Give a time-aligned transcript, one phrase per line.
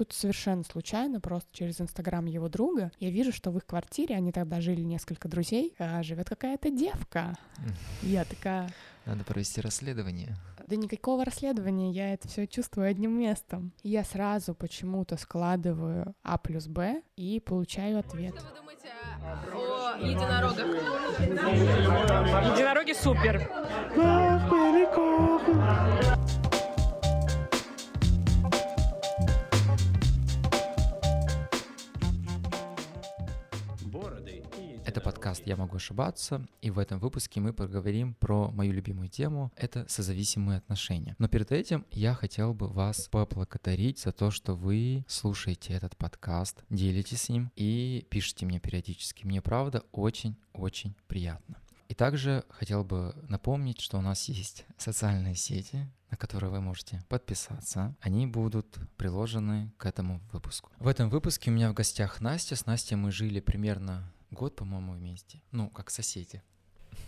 [0.00, 4.32] тут совершенно случайно, просто через Инстаграм его друга, я вижу, что в их квартире, они
[4.32, 7.36] тогда жили несколько друзей, а живет какая-то девка.
[8.00, 8.70] Я такая...
[9.04, 10.36] Надо провести расследование.
[10.66, 13.72] Да никакого расследования, я это все чувствую одним местом.
[13.82, 18.34] Я сразу почему-то складываю А плюс Б и получаю ответ.
[18.38, 18.88] Что вы думаете
[19.52, 20.66] о единорогах?
[22.56, 23.50] Единороги супер.
[34.90, 39.52] Это подкаст «Я могу ошибаться», и в этом выпуске мы поговорим про мою любимую тему—
[39.56, 41.14] это созависимые отношения.
[41.20, 46.64] Но перед этим я хотел бы вас поблагодарить за то, что вы слушаете этот подкаст,
[46.70, 49.24] делитесь с ним и пишите мне периодически.
[49.24, 51.54] Мне правда очень-очень приятно.
[51.88, 57.04] И также хотел бы напомнить, что у нас есть социальные сети, на которые вы можете
[57.08, 57.94] подписаться.
[58.00, 60.72] Они будут приложены к этому выпуску.
[60.80, 62.56] В этом выпуске у меня в гостях Настя.
[62.56, 65.42] С Настей мы жили примерно год, по-моему, вместе.
[65.52, 66.42] Ну, как соседи.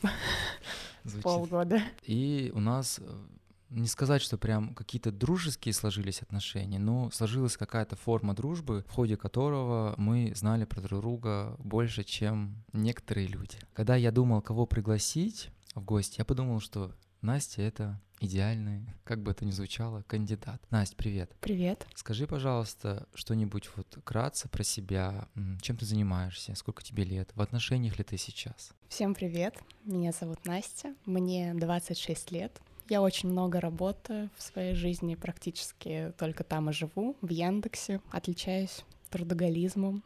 [1.23, 1.83] Полгода.
[2.05, 3.27] И у нас э,
[3.71, 9.17] не сказать, что прям какие-то дружеские сложились отношения, но сложилась какая-то форма дружбы, в ходе
[9.17, 13.59] которого мы знали про друг друга больше, чем некоторые люди.
[13.73, 19.33] Когда я думал, кого пригласить в гости, я подумал, что Настя— это идеальный, как бы
[19.33, 20.63] это ни звучало, кандидат.
[20.71, 21.35] Настя, привет.
[21.41, 21.87] Привет.
[21.95, 25.29] Скажи, пожалуйста, что-нибудь вот кратко про себя.
[25.61, 26.55] Чем ты занимаешься?
[26.55, 27.31] Сколько тебе лет?
[27.35, 28.73] В отношениях ли ты сейчас?
[28.89, 29.59] Всем привет.
[29.85, 30.95] Меня зовут Настя.
[31.05, 32.61] Мне 26 лет.
[32.89, 38.01] Я очень много работаю в своей жизни, практически только там и живу, в Яндексе.
[38.11, 40.03] Отличаюсь трудоголизмом.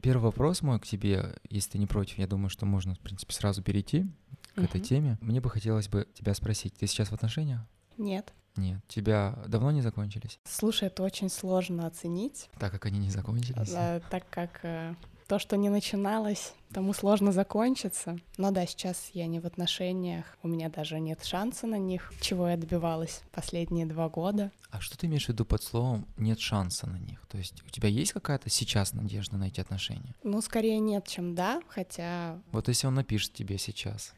[0.00, 3.32] Первый вопрос мой к тебе, если ты не против, я думаю, что можно, в принципе,
[3.32, 4.06] сразу перейти
[4.54, 4.84] к этой Мгм.
[4.86, 5.18] теме.
[5.20, 7.60] Мне бы хотелось бы тебя спросить, ты сейчас в отношениях?
[7.98, 8.32] Нет.
[8.56, 8.80] Нет.
[8.86, 10.38] Тебя давно не закончились?
[10.44, 13.70] Слушай, это очень сложно оценить, Так как они не закончились?
[14.10, 14.94] так как э,
[15.28, 18.18] то, что не начиналось, тому сложно закончиться.
[18.36, 22.48] Но да, сейчас я не в отношениях, у меня даже нет шанса на них, чего
[22.48, 24.50] я добивалась последние два года.
[24.70, 27.26] А что ты имеешь в виду под словом «нет шанса на них»?
[27.28, 30.14] То есть у тебя есть какая-то сейчас надежда найти отношения?
[30.22, 34.14] Ну, скорее нет, чем да, хотя Вот если он напишет тебе сейчас,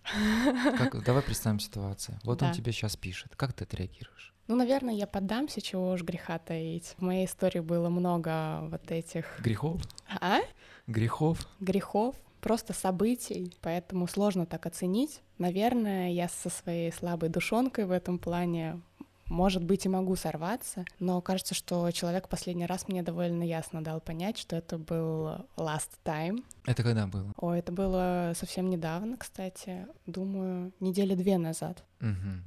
[0.78, 2.18] как- давай представим ситуацию.
[2.22, 2.54] Вот он Да.
[2.54, 4.32] тебе сейчас пишет, как ты отреагируешь?
[4.46, 6.94] Ну, наверное, я поддамся, чего уж греха таить.
[6.98, 9.40] В моей истории было много вот этих...
[9.40, 9.80] Грехов?
[10.20, 10.40] А?
[10.86, 11.46] Грехов?
[11.60, 15.20] Грехов, просто событий, поэтому сложно так оценить.
[15.38, 18.80] Наверное, я со своей слабой душонкой в этом плане
[19.26, 24.00] может быть, и могу сорваться, но кажется, что человек последний раз мне довольно ясно дал
[24.00, 26.44] понять, что это был last time.
[26.66, 27.32] Это когда было?
[27.36, 31.84] О, это было совсем недавно, кстати, думаю, недели две назад.
[32.00, 32.44] Мгм.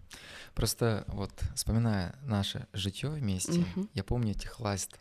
[0.54, 3.90] Просто вот вспоминая наше житье вместе, Мгм.
[3.94, 5.00] я помню этих ласт,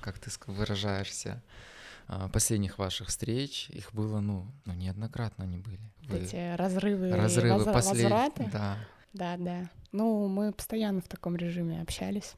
[0.00, 1.42] как ты выражаешься,
[2.32, 5.80] последних ваших встреч, их было, ну, ну неоднократно они были.
[6.08, 8.10] Вы- Эти разрывы, разрывы возра- последних.
[8.10, 8.50] возвраты.
[8.52, 8.76] Да.
[9.12, 9.70] Да, да.
[9.92, 12.34] Ну, мы постоянно в таком режиме общались.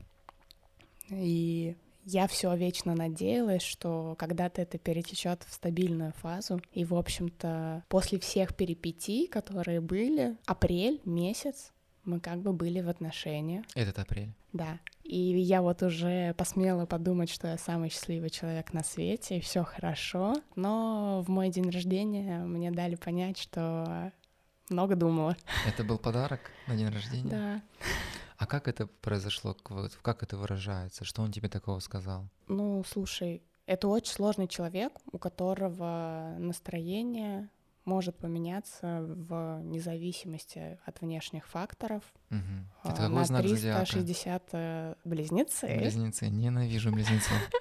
[1.10, 6.60] И я все вечно надеялась, что когда-то это перетечет в стабильную фазу.
[6.72, 11.72] И, в общем-то, после всех перипетий, которые были, апрель месяц,
[12.04, 13.64] мы как бы были в отношениях.
[13.74, 14.32] Этот апрель.
[14.52, 14.78] Да.
[15.02, 19.64] И я вот уже посмела подумать, что я самый счастливый человек на свете, и все
[19.64, 20.34] хорошо.
[20.54, 24.12] Но в мой день рождения мне дали понять, что
[24.70, 25.36] много думала.
[25.66, 27.30] Это был подарок на день рождения?
[27.30, 27.62] Да.
[28.38, 29.54] А как это произошло?
[30.02, 31.04] Как это выражается?
[31.04, 32.28] Что он тебе такого сказал?
[32.48, 37.48] Ну, слушай, это очень сложный человек, у которого настроение
[37.84, 42.02] может поменяться в независимости от внешних факторов.
[42.30, 42.36] А,
[42.84, 43.86] Это какой на знак зодиака?
[43.86, 45.66] 360 э, близнецы.
[45.78, 46.28] Близнецы.
[46.28, 47.32] Ненавижу близнецов.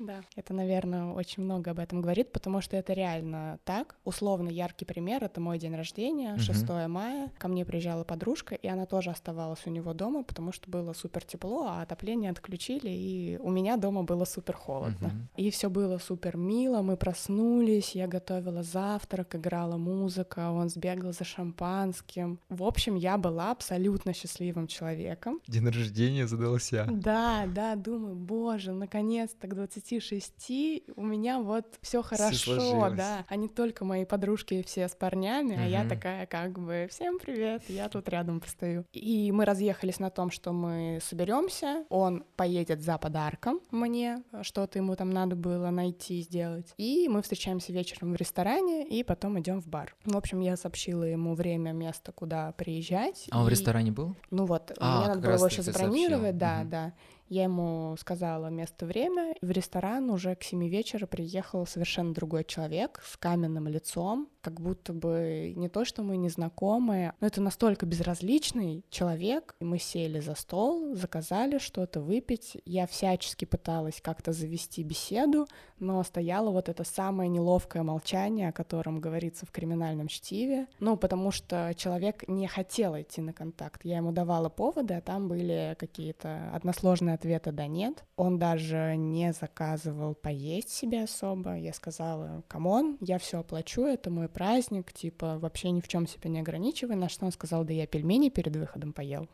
[0.00, 3.96] Да, это, наверное, очень много об этом говорит, потому что это реально так.
[4.04, 6.40] Условно яркий пример— это мой день рождения, Мгм.
[6.40, 7.30] 6 мая.
[7.38, 11.22] Ко мне приезжала подружка, и она тоже оставалась у него дома, потому что было супер
[11.24, 15.08] тепло, а отопление отключили, и у меня дома было супер холодно.
[15.08, 15.28] Мгм.
[15.36, 21.24] И все было супер мило, мы проснулись, я готовила завтрак, играла музыка, он сбегал за
[21.24, 22.38] шампанским.
[22.48, 25.40] В общем, я была абсолютно счастливым человеком.
[25.46, 26.86] День рождения задался.
[26.90, 29.54] Да, да, думаю, боже, наконец-то к
[30.00, 35.56] 26 у меня вот все хорошо, да, а не только мои подружки все с парнями,
[35.58, 38.84] а я такая как бы всем привет, я тут рядом постою.
[38.92, 44.94] И мы разъехались на том, что мы соберемся, он поедет за подарком мне, что-то ему
[44.94, 49.66] там надо было найти, сделать, и мы встречаемся вечером в ресторане, и потом идем в
[49.66, 49.94] бар.
[50.04, 53.26] В общем, я сообщила ему время, место, куда приезжать.
[53.30, 54.14] А он в и- ресторане был?
[54.30, 56.32] ну вот, А, мне надо было его забронировать, сообщила.
[56.32, 56.70] да, Мгм.
[56.70, 56.92] да.
[57.30, 59.36] Я ему сказала место, время.
[59.40, 64.92] В ресторан уже к семи вечера приехал совершенно другой человек с каменным лицом, как будто
[64.92, 69.54] бы не то, что мы незнакомые, но это настолько безразличный человек.
[69.60, 72.56] Мы сели за стол, заказали что-то выпить.
[72.64, 75.46] Я всячески пыталась как-то завести беседу,
[75.78, 80.66] но стояло вот это самое неловкое молчание, о котором говорится в криминальном чтиве.
[80.78, 83.84] Ну, потому что человек не хотел идти на контакт.
[83.84, 88.04] Я ему давала поводы, а там были какие-то односложные ответы «да», «нет».
[88.16, 91.56] Он даже не заказывал поесть себе особо.
[91.56, 96.06] Я сказала, come on, я все оплачу, это мой праздник, типа, вообще ни в чем
[96.06, 99.28] себя не ограничивай, на что он сказал, да я пельмени перед выходом поел.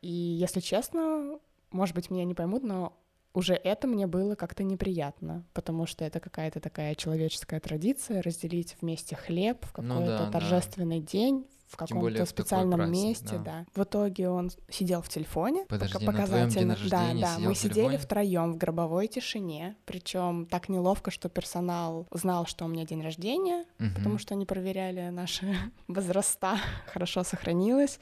[0.00, 1.38] И, если честно,
[1.70, 2.96] может быть, меня не поймут, но
[3.34, 9.16] уже это мне было как-то неприятно, потому что это какая-то такая человеческая традиция разделить вместе
[9.16, 13.38] хлеб в Ну какой-то да, торжественный день в каком-то специальном праздник, месте, да.
[13.44, 13.66] да.
[13.74, 16.76] В итоге он сидел в телефоне, Подожди, показательно.
[16.90, 22.64] да, да, мы сидели втроем в гробовой тишине, причем так неловко, что персонал знал, что
[22.64, 23.94] у меня день рождения, Мгм.
[23.94, 25.46] потому что они проверяли наши
[25.88, 26.58] возраста,
[26.92, 28.00] хорошо сохранилось.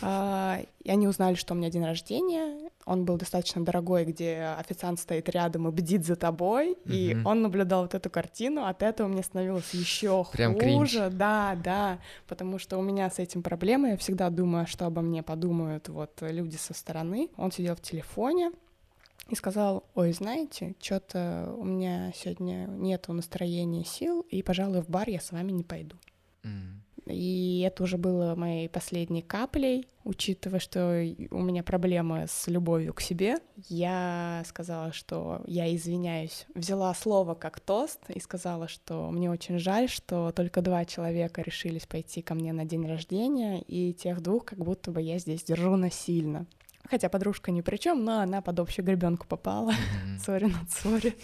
[0.00, 2.63] А, И они узнали, что у меня день рождения.
[2.86, 6.76] Он был достаточно дорогой, где официант стоит рядом и бдит за тобой.
[6.84, 7.26] И Мгм.
[7.26, 8.64] он наблюдал вот эту картину.
[8.64, 11.10] От этого мне становилось еще Прям хуже.
[11.10, 11.98] Да, да.
[12.26, 13.88] Потому что у меня с этим проблемы.
[13.90, 17.30] Я всегда думаю, что обо мне подумают вот люди со стороны.
[17.36, 18.52] Он сидел в телефоне
[19.30, 25.08] и сказал, ой, знаете, что-то у меня сегодня нету настроения сил, и, пожалуй, в бар
[25.08, 25.96] я с вами не пойду.
[26.42, 26.83] М.
[27.06, 33.00] И это уже было моей последней каплей, учитывая, что у меня проблемы с любовью к
[33.00, 33.36] себе.
[33.68, 36.46] Я сказала, что я извиняюсь.
[36.54, 41.86] Взяла слово как тост и сказала, что мне очень жаль, что только два человека решились
[41.86, 45.76] пойти ко мне на день рождения, и тех двух как будто бы я здесь держу
[45.76, 46.46] насильно.
[46.88, 49.72] Хотя подружка ни при чем, но она под общую гребенку попала.
[50.24, 51.14] Сори на сори.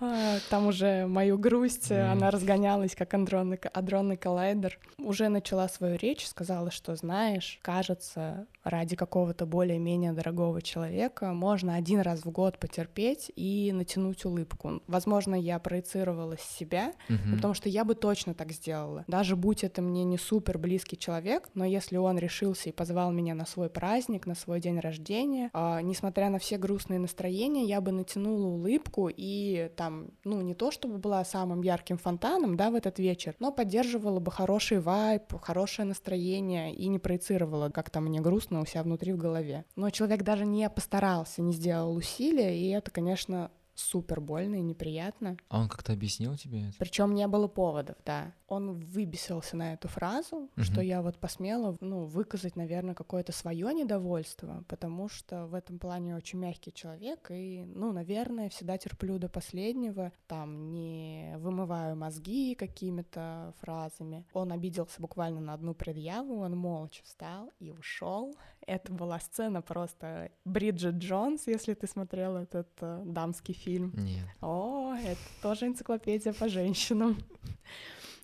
[0.00, 2.12] А, Там уже мою грусть, э, Мгм.
[2.12, 4.78] она разгонялась, как адронный, адронный коллайдер.
[4.98, 12.00] Уже начала свою речь, сказала, что, знаешь, кажется, ради какого-то более-менее дорогого человека можно один
[12.00, 14.82] раз в год потерпеть и натянуть улыбку.
[14.86, 17.36] Возможно, я проецировала себя, Мгм.
[17.36, 19.04] потому что я бы точно так сделала.
[19.08, 23.34] Даже будь это мне не супер близкий человек, но если он решился и позвал меня
[23.34, 27.92] на свой праздник, на свой день рождения, а, несмотря на все грустные настроения, я бы
[27.92, 29.31] натянула улыбку и
[29.76, 34.20] там, ну, не то чтобы была самым ярким фонтаном, да, в этот вечер, но поддерживала
[34.20, 39.12] бы хороший вайб, хорошее настроение и не проецировала, как там мне грустно у себя внутри
[39.12, 39.64] в голове.
[39.76, 43.50] Но человек даже не постарался, не сделал усилия, и это, конечно,
[43.82, 45.36] супер больно и неприятно.
[45.48, 46.76] А он как-то объяснил тебе это?
[46.78, 48.32] Причем не было поводов, да.
[48.48, 50.82] Он выбесился на эту фразу, что Мгм.
[50.82, 56.38] я вот посмела, ну, выказать, наверное, какое-то свое недовольство, потому что в этом плане очень
[56.38, 64.24] мягкий человек, и, ну, наверное, всегда терплю до последнего, там, не вымываю мозги какими-то фразами.
[64.32, 68.34] Он обиделся буквально на одну предъяву, он молча встал и ушел.
[68.66, 73.92] Это была сцена просто Бриджит Джонс, если ты смотрел этот э, дамский фильм.
[73.96, 74.24] Нет.
[74.40, 77.18] О, это тоже энциклопедия по женщинам.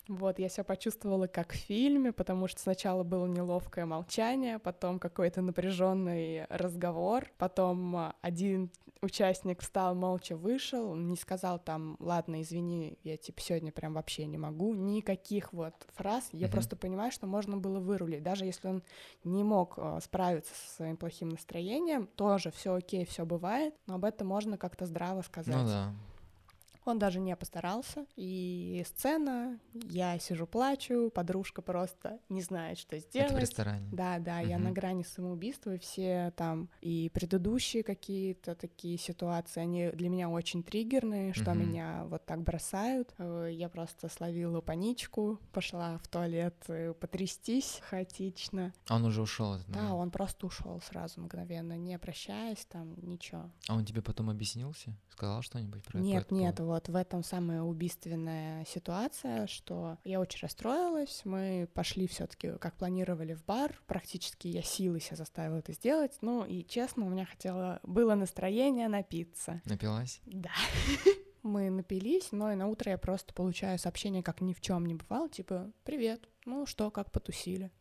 [0.09, 5.43] Вот, я себя почувствовала как в фильме, потому что сначала было неловкое молчание, потом какой-то
[5.43, 8.71] напряженный разговор, потом а, один
[9.03, 14.39] участник встал, молча вышел, не сказал там, ладно, извини, я типа сегодня прям вообще не
[14.39, 16.53] могу, никаких вот фраз, я Мгм.
[16.53, 18.83] просто понимаю, что можно было вырулить, даже если он
[19.23, 24.05] не мог а, справиться со своим плохим настроением, тоже все окей, все бывает, но об
[24.05, 25.55] этом можно как-то здраво сказать.
[25.55, 25.93] Ну да.
[26.89, 28.05] Он даже не постарался.
[28.15, 33.41] И сцена, я сижу плачу, подружка просто не знает, что Это в сделать.
[33.41, 33.87] ресторане.
[33.91, 39.89] Да, да, я на грани самоубийства, и все там и предыдущие какие-то такие ситуации, они
[39.91, 41.59] для меня очень триггерные, что Мгм.
[41.59, 43.13] меня вот так бросают.
[43.17, 48.73] Э, Я просто словила паничку, пошла в туалет э, потрястись хаотично.
[48.87, 49.57] А он уже ушел.
[49.67, 53.49] Да, он просто ушел сразу мгновенно, не прощаясь, там ничего.
[53.67, 54.93] А он тебе потом объяснился?
[55.09, 56.69] Сказал что-нибудь про Нет, по нет, этому?
[56.79, 62.75] Вот в этом самая убийственная ситуация, что я очень расстроилась, мы пошли все таки как
[62.77, 67.25] планировали, в бар, практически я силой себя заставила это сделать, ну и честно, у меня
[67.25, 69.61] хотело, было настроение напиться.
[69.65, 70.21] Напилась?
[70.25, 70.51] Да.
[71.43, 74.95] Мы напились, но и на утро я просто получаю сообщение, как ни в чем не
[74.95, 77.71] бывало, типа «Привет, ну что, как потусили?»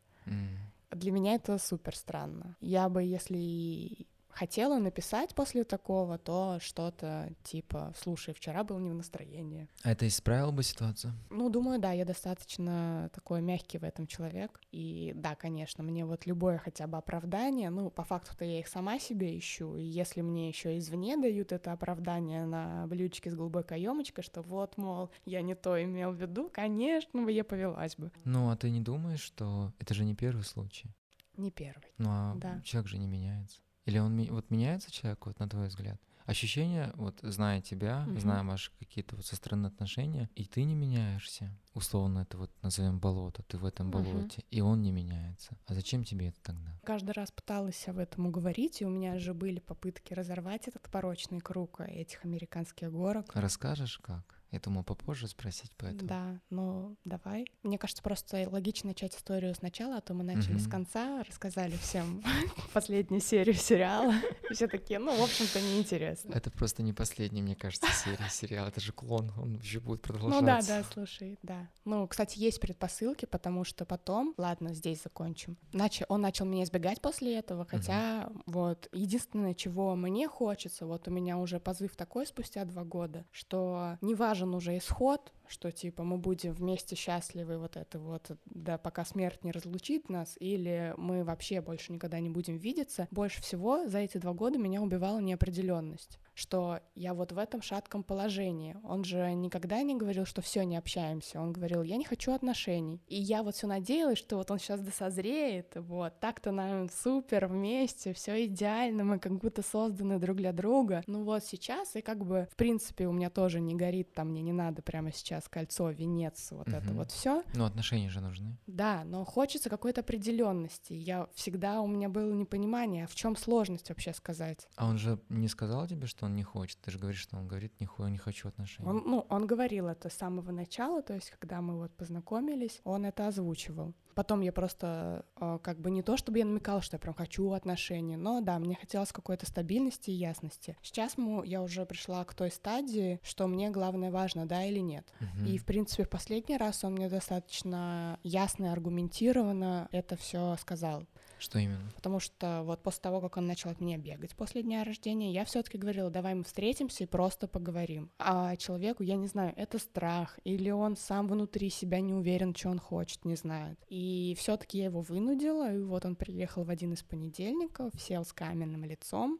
[0.90, 2.56] Для меня это супер странно.
[2.60, 4.06] Я бы, если и
[4.38, 9.68] хотела написать после такого, то что-то типа, слушай, вчера был не в настроении.
[9.82, 11.12] А это исправило бы ситуацию?
[11.30, 14.60] Ну, думаю, да, я достаточно такой мягкий в этом человек.
[14.70, 18.98] И да, конечно, мне вот любое хотя бы оправдание, ну, по факту-то я их сама
[19.00, 24.22] себе ищу, и если мне еще извне дают это оправдание на блюдечке с голубой каемочкой,
[24.22, 28.12] что вот, мол, я не то имел в виду, конечно бы я повелась бы.
[28.24, 30.94] Ну, а ты не думаешь, что это же не первый случай?
[31.36, 31.92] Не первый.
[31.98, 32.60] Ну, а Да.
[32.62, 33.60] человек же не меняется.
[33.88, 35.98] Или он вот меняется человек, вот на твой взгляд?
[36.26, 38.20] Ощущение, вот зная тебя, Мгм.
[38.20, 41.58] зная ваши какие-то вот со стороны отношения, и ты не меняешься.
[41.72, 45.56] Условно это вот назовем болото, ты в этом болоте, и он не меняется.
[45.66, 46.78] А зачем тебе это тогда?
[46.84, 51.40] Каждый раз пыталась об этом уговорить, и у меня же были попытки разорвать этот порочный
[51.40, 53.30] круг этих американских горок.
[53.34, 54.37] Расскажешь как?
[54.50, 56.08] Я думал попозже спросить поэтому.
[56.08, 57.44] Да, ну давай.
[57.62, 60.70] Мне кажется, просто логично начать историю сначала, а то мы начали с Мгм.
[60.70, 62.22] конца, рассказали всем
[62.72, 64.14] последнюю серию сериала.
[64.50, 66.32] И Все такие, ну, в общем-то, неинтересно.
[66.32, 68.68] Это просто не последняя, мне кажется, серия сериала.
[68.68, 70.68] Это же клон, он еще будет Ну продолжаться.
[70.68, 71.68] да, да, слушай, да.
[71.84, 75.58] Ну, кстати, есть предпосылки, потому что потом, ладно, здесь закончим.
[75.74, 81.10] Начал, он начал меня избегать после этого, хотя вот единственное, чего мне хочется, вот у
[81.10, 86.18] меня уже позыв такой спустя два года, что не важен уже исход, что типа мы
[86.18, 91.60] будем вместе счастливы, вот это вот, да, пока смерть не разлучит нас, или мы вообще
[91.60, 93.08] больше никогда не будем видеться.
[93.10, 98.04] Больше всего за эти два года меня убивала неопределенность что я вот в этом шатком
[98.04, 98.76] положении.
[98.84, 101.40] Он же никогда не говорил, что все не общаемся.
[101.40, 103.02] Он говорил, я не хочу отношений.
[103.08, 108.12] И я вот все надеялась, что вот он сейчас досозреет, вот так-то нам супер вместе,
[108.12, 111.02] все идеально, мы как будто созданы друг для друга.
[111.08, 114.40] Ну вот сейчас и как бы в принципе у меня тоже не горит, там мне
[114.40, 116.96] не надо прямо сейчас кольцо, венец, вот это Мгм.
[116.96, 117.42] вот все.
[117.54, 118.56] Ну, отношения же нужны.
[118.66, 120.94] Да, но хочется какой-то определенности.
[120.94, 124.66] Я всегда у меня было непонимание, а в чем сложность вообще сказать.
[124.76, 126.78] А он же не сказал тебе, что он не хочет?
[126.80, 128.88] Ты же говоришь, что он говорит, нихуя не хочу отношений.
[128.88, 133.04] Он, ну, он говорил это с самого начала, то есть, когда мы вот познакомились, он
[133.04, 133.94] это озвучивал.
[134.18, 137.52] Потом я просто э, как бы не то, чтобы я намекала, что я прям хочу
[137.52, 140.76] отношений, но да, мне хотелось какой-то стабильности и ясности.
[140.82, 145.06] Сейчас мы, я уже пришла к той стадии, что мне главное важно, да или нет.
[145.20, 145.46] Мгм.
[145.46, 151.06] И, в принципе, в последний раз он мне достаточно ясно и аргументированно это все сказал.
[151.38, 151.90] Что именно?
[151.94, 155.44] Потому что вот после того, как он начал от меня бегать после дня рождения, я
[155.44, 158.10] все-таки говорила, давай мы встретимся и просто поговорим.
[158.18, 162.70] А человеку, я не знаю, это страх, или он сам внутри себя не уверен, что
[162.70, 163.78] он хочет, не знает.
[163.88, 168.32] И все-таки я его вынудила, и вот он приехал в один из понедельников, сел с
[168.32, 169.38] каменным лицом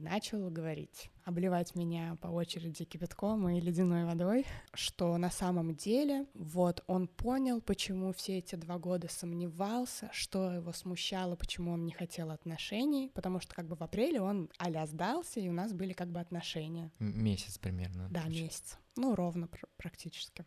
[0.00, 6.26] и начал говорить, обливать меня по очереди кипятком и ледяной водой, что на самом деле
[6.34, 11.92] вот он понял, почему все эти два года сомневался, что его смущало, почему он не
[11.92, 15.92] хотел отношений, потому что как бы в апреле он а сдался, и у нас были
[15.92, 16.90] как бы отношения.
[16.98, 18.08] Месяц примерно.
[18.08, 18.42] Да, получается.
[18.42, 18.78] месяц.
[18.96, 20.44] Ну, ровно пр- практически.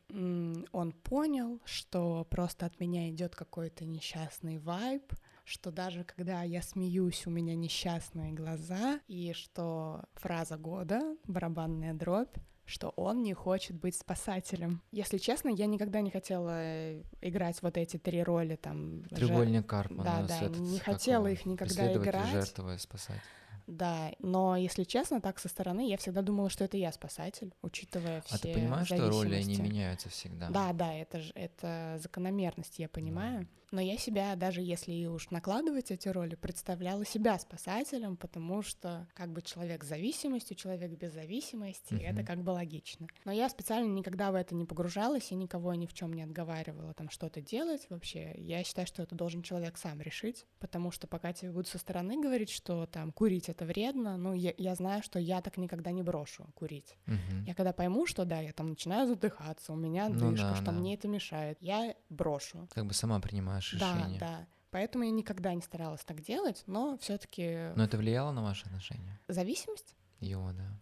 [0.71, 7.27] Он понял, что просто от меня идет какой-то несчастный вайб, что даже когда я смеюсь,
[7.27, 12.35] у меня несчастные глаза, и что фраза года, барабанная дробь,
[12.65, 14.81] что он не хочет быть спасателем.
[14.91, 19.03] Если честно, я никогда не хотела э, играть вот эти три роли там.
[19.09, 20.03] Треугольник Карпмана.
[20.03, 22.31] Да, с да, этот, не хотела их никогда играть.
[22.31, 23.21] жертва и спасатель.
[23.67, 28.21] Да, но если честно, так со стороны я всегда думала, что это я спасатель, учитывая
[28.21, 30.49] все А ты понимаешь, что роли они меняются всегда?
[30.49, 33.47] Да, да, это же это закономерность, я понимаю.
[33.73, 39.07] Но я себя, даже если и уж накладывать эти роли, представляла себя спасателем, потому что
[39.15, 42.03] как бы человек с зависимостью, человек без зависимости, Мгм.
[42.03, 43.07] это как бы логично.
[43.25, 46.93] Но я специально никогда в это не погружалась и никого ни в чем не отговаривала
[46.93, 48.35] там что-то делать вообще.
[48.37, 52.21] Я считаю, что это должен человек сам решить, потому что пока тебе будут со стороны
[52.21, 56.03] говорить, что там курить это вредно, ну я, я знаю, что я так никогда не
[56.03, 56.95] брошу курить.
[57.07, 57.45] Мгм.
[57.47, 60.65] Я когда пойму, что да, я там начинаю задыхаться, у меня Ну дышка, да, что
[60.65, 60.71] да.
[60.73, 62.67] мне это мешает, я брошу.
[62.71, 64.19] Как бы сама принимаешь Да, решение.
[64.19, 64.47] да.
[64.71, 69.19] Поэтому я никогда не старалась так делать, но все-таки Но это влияло на ваши отношения?
[69.27, 70.79] зависимость, Его, да.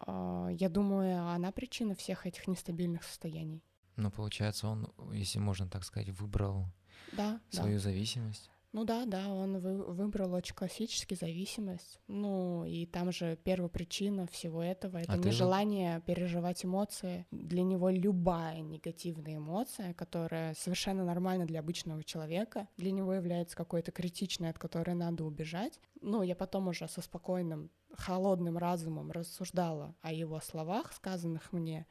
[0.00, 3.62] а, я думаю, она причина всех этих нестабильных состояний.
[3.96, 6.66] Ну, получается, он, если можно так сказать, выбрал
[7.12, 7.56] Да, да.
[7.62, 8.50] свою зависимость.
[8.72, 12.00] Ну да, да, он вы- выбрал очень классически зависимость.
[12.08, 17.26] Ну и там же первая причина всего этого это А нежелание переживать эмоции.
[17.30, 23.92] Для него любая негативная эмоция, которая совершенно нормальна для обычного человека, для него является какой-то
[23.92, 25.78] критичной, от которой надо убежать.
[26.00, 31.86] Ну, я потом уже со спокойным, холодным разумом рассуждала о его словах, сказанных мне.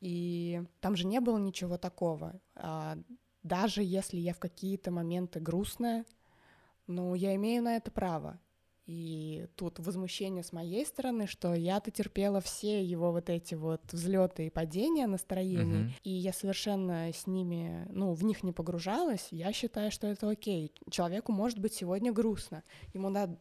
[0.00, 2.40] И там же не было ничего такого.
[3.44, 6.04] Даже если я в какие-то моменты грустная,
[6.88, 8.40] ну, я имею на это право.
[8.86, 14.46] И тут возмущение с моей стороны, что я-то терпела все его вот эти вот взлеты
[14.46, 15.92] и падения настроений, Мгм.
[16.02, 19.28] и я совершенно с ними, ну, в них не погружалась.
[19.30, 20.72] Я считаю, что это окей.
[20.90, 22.62] Человеку может быть сегодня грустно.
[22.92, 23.34] Ему да,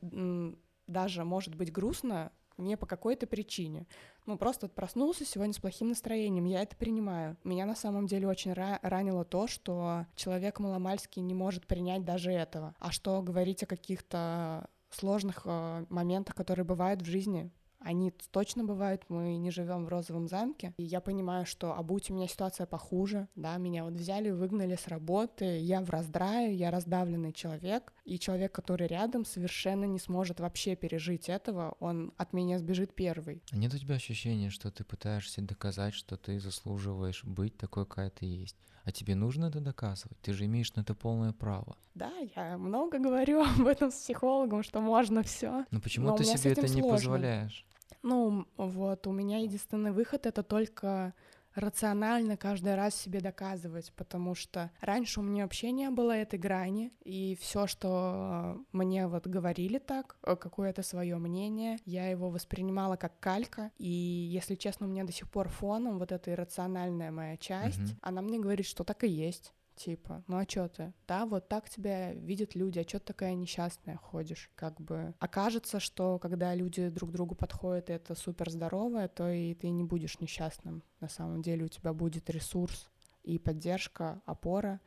[0.87, 2.31] даже может быть грустно
[2.63, 3.87] не по какой-то причине.
[4.25, 7.37] Ну, просто проснулся сегодня с плохим настроением, я это принимаю.
[7.43, 12.31] Меня на самом деле очень ра- ранило то, что человек маломальский не может принять даже
[12.31, 12.75] этого.
[12.79, 17.51] А что говорить о каких-то сложных э, моментах, которые бывают в жизни?
[17.83, 20.73] Они точно бывают, мы не живем в розовом замке.
[20.77, 24.75] И я понимаю, что, а будь у меня ситуация похуже, да, меня вот взяли, выгнали
[24.75, 30.39] с работы, я в раздрае, я раздавленный человек, и человек, который рядом, совершенно не сможет
[30.39, 33.41] вообще пережить этого, он от меня сбежит первый.
[33.51, 38.09] А нет у тебя ощущения, что ты пытаешься доказать, что ты заслуживаешь быть такой, какая
[38.09, 38.57] ты есть?
[38.83, 40.19] А тебе нужно это доказывать?
[40.21, 41.77] Ты же имеешь на это полное право.
[41.95, 45.65] Да, я много говорю об этом с психологом, что можно все.
[45.71, 46.89] Но почему Но ты себе это не сложно.
[46.89, 47.65] позволяешь?
[48.01, 51.13] Ну, вот, у меня единственный выход— это только
[51.55, 56.91] рационально каждый раз себе доказывать, потому что раньше у меня вообще не было этой грани,
[57.03, 62.95] и все, что э, мне вот говорили так, э, какое-то свое мнение, я его воспринимала
[62.95, 67.37] как калька, и, если честно, у меня до сих пор фоном вот эта иррациональная моя
[67.37, 67.99] часть, Мгм.
[68.01, 69.53] она мне говорит, что так и есть.
[69.75, 70.93] Типа, ну а чё ты?
[71.07, 74.51] Да, вот так тебя видят люди, а чё ты такая несчастная ходишь?
[74.55, 79.55] Как бы окажется, что когда люди друг другу подходят, и это супер здоровое, то и
[79.55, 80.83] ты не будешь несчастным.
[80.99, 82.89] На самом деле у тебя будет ресурс
[83.23, 84.79] и поддержка, опора.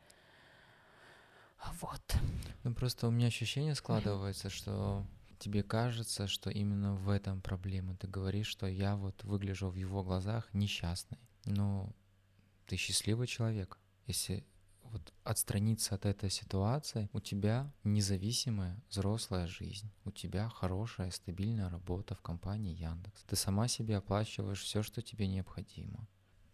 [1.81, 2.01] Вот.
[2.63, 5.05] Ну просто у меня ощущение складывается, что
[5.37, 7.95] тебе кажется, что именно в этом проблема.
[7.95, 11.19] Ты говоришь, что я вот выгляжу в его глазах несчастной.
[11.45, 11.93] Но
[12.67, 13.79] ты счастливый человек.
[14.05, 14.45] Если
[14.91, 22.15] вот отстраниться от этой ситуации, у тебя независимая взрослая жизнь, у тебя хорошая стабильная работа
[22.15, 23.23] в компании Яндекс.
[23.23, 26.07] Ты сама себе оплачиваешь все, что тебе необходимо.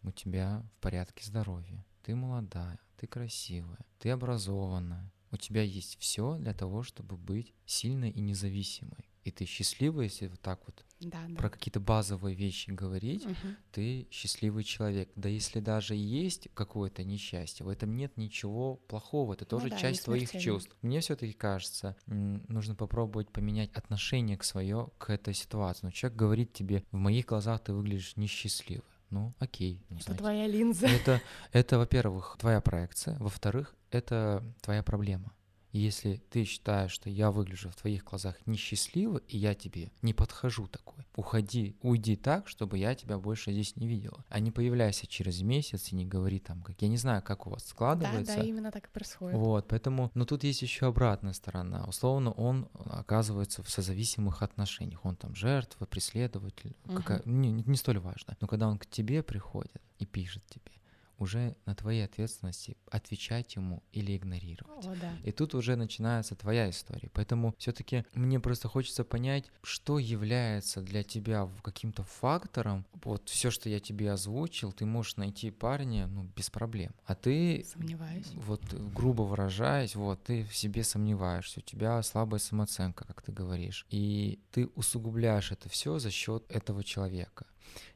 [0.04, 1.86] У тебя в порядке здоровья.
[2.04, 5.12] Ты молодая, ты красивая, ты образованная.
[5.32, 9.10] У тебя есть все для того, чтобы быть сильной и независимой.
[9.24, 11.36] И ты счастливая, если вот так вот Да, да.
[11.36, 13.58] про какие-то базовые вещи говорить, Мгм.
[13.72, 15.10] ты счастливый человек.
[15.16, 19.78] Да если даже есть какое-то несчастье, в этом нет ничего плохого, это тоже Ну да,
[19.78, 20.76] часть твоих чувств.
[20.82, 25.86] Мне все-таки кажется, нужно попробовать поменять отношение к свое к этой ситуации.
[25.86, 28.84] Но человек говорит тебе, в моих глазах ты выглядишь несчастливо.
[29.10, 29.86] Ну, окей.
[29.90, 30.20] ну, Это знаете.
[30.24, 30.88] твоя линза.
[30.88, 35.32] Это, это, во-первых, твоя проекция, во-вторых, это твоя проблема.
[35.74, 40.68] Если ты считаешь, что я выгляжу в твоих глазах несчастливо, и я тебе не подхожу
[40.68, 44.24] такой, уходи, уйди так, чтобы я тебя больше здесь не видела.
[44.30, 47.50] А не появляйся через месяц и не говори там, как я не знаю, как у
[47.50, 48.36] вас Да, складывается.
[48.38, 49.36] да, именно так и происходит.
[49.36, 51.86] Вот, поэтому, но тут есть еще обратная сторона.
[51.88, 55.04] Условно, он оказывается в созависимых отношениях.
[55.04, 56.98] Он там жертва, преследователь, Мгм.
[56.98, 58.38] какая- не, не столь важно.
[58.42, 60.72] Но когда он к тебе приходит и пишет тебе,
[61.18, 64.86] уже на твоей ответственности отвечать ему или игнорировать.
[64.86, 65.14] О, да.
[65.24, 67.10] И тут уже начинается твоя история.
[67.14, 72.86] Поэтому все-таки мне просто хочется понять, что является для тебя каким-то фактором.
[73.04, 76.92] Вот все, что я тебе озвучил, ты можешь найти парня ну, без проблем.
[77.06, 78.32] А ты Сомневаюсь.
[78.34, 83.86] вот грубо выражаясь, вот ты в себе сомневаешься, у тебя слабая самооценка, как ты говоришь,
[83.90, 87.46] и ты усугубляешь это все за счет этого человека.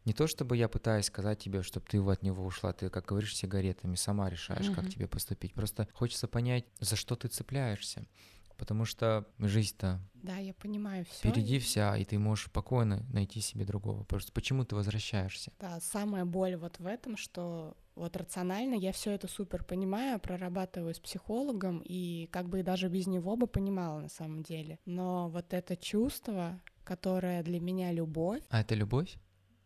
[0.06, 3.36] Не то чтобы я пытаюсь сказать тебе, чтобы ты от него ушла, ты, как говоришь,
[3.36, 4.92] сигаретами сама решаешь, как Мгм.
[4.92, 5.54] тебе поступить.
[5.54, 8.06] Просто хочется понять, за что ты цепляешься.
[8.58, 11.30] Потому что жизнь-то Да, я понимаю все.
[11.30, 14.04] впереди вся, и ты можешь спокойно найти себе другого.
[14.04, 15.52] Просто почему ты возвращаешься?
[15.60, 20.94] Да, самая боль вот в этом, что вот рационально я все это супер понимаю, прорабатываю
[20.96, 24.80] с психологом, и как бы даже без него бы понимала на самом деле.
[24.86, 29.18] Но вот это чувство, которое для меня любовь, А это любовь?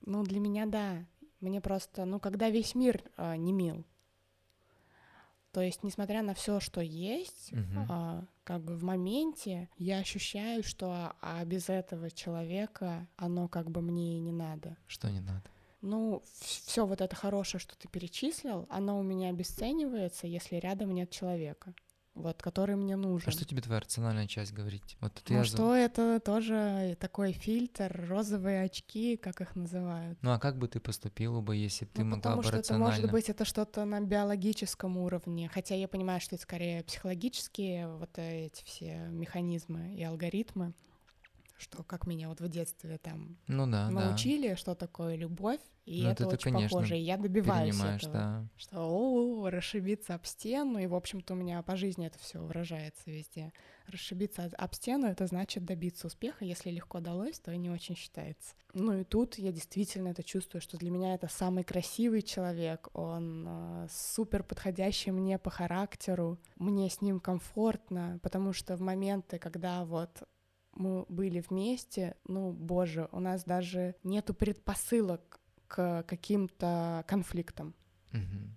[0.06, 1.06] Ну для меня да.
[1.40, 3.86] Мне просто, ну когда весь мир а, не мил.
[5.52, 7.86] То есть, несмотря на все, что есть, Мгм.
[7.90, 13.82] а, как бы в моменте я ощущаю, что а без этого человека оно как бы
[13.82, 14.78] мне и не надо.
[14.88, 15.44] Что не надо?
[15.82, 21.10] Ну, все вот это хорошее, что ты перечислил, оно у меня обесценивается, если рядом нет
[21.10, 21.74] человека,
[22.14, 23.30] вот, который мне нужен.
[23.30, 24.84] А что тебе твоя рациональная часть говорит?
[25.00, 30.18] Вот Ну, озв- что это тоже такой фильтр, розовые очки, как их называют.
[30.22, 32.50] Ну а как бы ты поступила бы, если бы ты Ну, могла потому бы что
[32.52, 32.96] это рационально?
[32.96, 38.12] может быть это что-то на биологическом уровне, хотя я понимаю, что это скорее психологические вот
[38.18, 40.74] эти все механизмы и алгоритмы,
[41.62, 43.92] что как меня вот в детстве там Ну да, да.
[43.92, 48.14] научили, что такое любовь, и Ну, это ты, очень конечно, похоже, и я добиваюсь этого.
[48.14, 48.48] да.
[48.56, 53.02] Что о, расшибиться об стену, и, в общем-то, у меня по жизни это все выражается
[53.10, 53.52] везде.
[53.88, 57.96] Расшибиться об- об стену— это значит добиться успеха, если легко далось, то и не очень
[57.96, 58.54] считается.
[58.74, 63.46] Ну и тут я действительно это чувствую, что для меня это самый красивый человек, он
[63.48, 69.84] э, супер подходящий мне по характеру, мне с ним комфортно, потому что в моменты, когда
[69.84, 70.24] вот
[70.74, 77.74] мы были вместе, ну, боже, у нас даже нету предпосылок к каким-то конфликтам.
[78.12, 78.56] Мгм.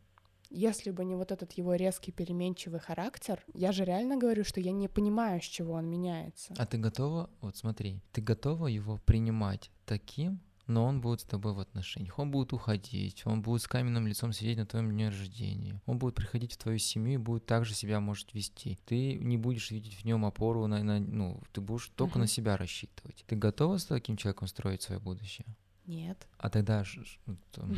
[0.50, 4.70] Если бы не вот этот его резкий переменчивый характер, я же реально говорю, что я
[4.70, 6.54] не понимаю, с чего он меняется.
[6.56, 11.52] А ты готова, вот смотри, ты готова его принимать таким, но он будет с тобой
[11.52, 12.18] в отношениях.
[12.18, 15.80] Он будет уходить, он будет с каменным лицом сидеть на твоем дне рождения.
[15.86, 18.78] Он будет приходить в твою семью и будет так же себя может вести.
[18.86, 22.28] Ты не будешь видеть в нем опору на, на- ну, ты будешь только на Мгм.
[22.30, 23.24] себя рассчитывать.
[23.26, 25.46] Ты готова с таким человеком строить свое будущее?
[25.86, 26.26] Нет.
[26.38, 26.82] А тогда
[27.26, 27.36] ну,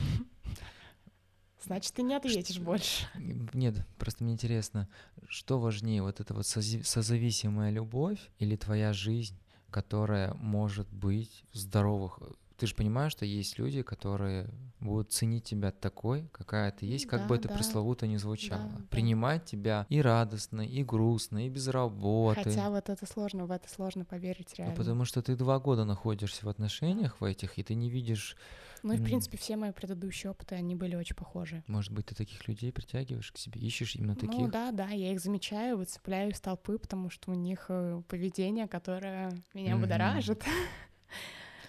[1.65, 3.07] Значит, ты не ответишь больше.
[3.53, 4.89] Нет, просто мне интересно,
[5.29, 9.37] что важнее, вот эта вот сози- созависимая любовь или твоя жизнь,
[9.71, 12.21] которая может быть в здоровых...
[12.57, 14.49] Ты же понимаешь, что есть люди, которые
[14.81, 17.55] будут ценить тебя такой, какая ты есть, как Да, бы это да.
[17.55, 18.63] пресловуто не звучало.
[18.73, 18.87] Да, да.
[18.91, 22.43] Принимать тебя и радостно, и грустно, и без работы.
[22.45, 24.77] Хотя вот это сложно, в это сложно поверить Ну, реально.
[24.77, 28.37] потому что ты два года находишься в отношениях в этих, и ты не видишь,
[28.83, 31.63] Ну и, в принципе, все мои предыдущие опыты, они были очень похожи.
[31.67, 34.39] может быть, ты таких людей притягиваешь к себе, ищешь именно таких.
[34.39, 38.67] Ну да, да, я их замечаю, выцепляю из толпы, потому что у них э, поведение,
[38.67, 39.83] которое меня Мгм.
[39.83, 40.43] будоражит.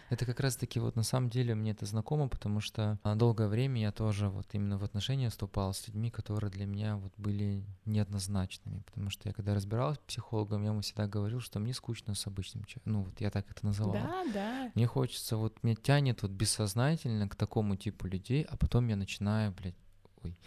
[0.10, 3.82] Это как раз-таки вот на самом деле мне это знакомо, потому что а, долгое время
[3.82, 8.82] я тоже вот именно в отношения вступал с людьми, которые для меня вот были неоднозначными,
[8.86, 12.26] потому что я когда разбирался с психологом, я ему всегда говорил, что мне скучно с
[12.28, 13.94] обычным человеком, ну вот я так это называл.
[13.94, 14.72] Да, да.
[14.76, 19.52] Мне хочется, вот меня тянет вот бессознательно к такому типу людей, а потом я начинаю,
[19.52, 19.76] блядь,
[20.24, 20.38] ой,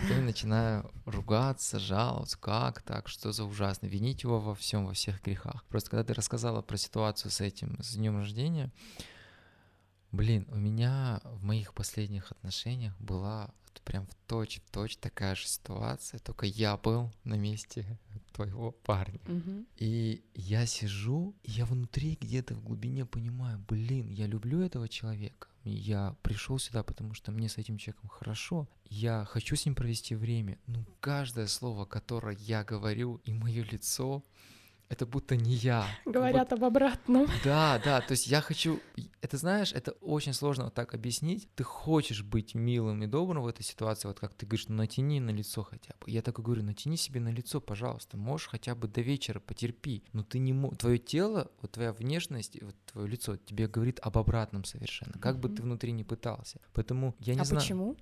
[0.00, 4.92] потом я начинаю ругаться, жаловаться, как так, что за ужасно, винить его во всем, во
[4.92, 5.64] всех грехах.
[5.66, 8.70] Просто когда ты рассказала про ситуацию с этим, с днем рождения,
[10.12, 15.34] блин, у меня в моих последних отношениях была вот прям в точь в точь такая
[15.34, 17.98] же ситуация, только я был на месте
[18.32, 19.20] твоего парня.
[19.26, 19.66] Мгм.
[19.76, 25.48] И я сижу, и я внутри где-то в глубине понимаю, блин, я люблю этого человека.
[25.64, 28.68] Я пришел сюда, потому что мне с этим человеком хорошо.
[28.86, 30.58] Я хочу с ним провести время.
[30.66, 34.24] Ну, каждое слово, которое я говорю, и мое лицо,
[34.90, 35.86] это будто не я.
[36.04, 37.26] Говорят об обратном.
[37.44, 38.80] Да, да, то есть я хочу,
[39.22, 41.48] это знаешь, это очень сложно вот так объяснить.
[41.54, 45.20] Ты хочешь быть милым и добрым в этой ситуации, вот как ты говоришь, ну натяни
[45.20, 46.10] на лицо хотя бы.
[46.10, 50.02] Я так и говорю, натяни себе на лицо, пожалуйста, можешь хотя бы до вечера потерпи.
[50.12, 54.18] Но ты не можешь, твое тело, вот твоя внешность, вот твое лицо тебе говорит об
[54.18, 55.56] обратном совершенно, как бы Мгм.
[55.56, 56.60] ты внутри не пытался.
[56.74, 57.62] Поэтому я не а знаю.
[57.62, 57.96] почему?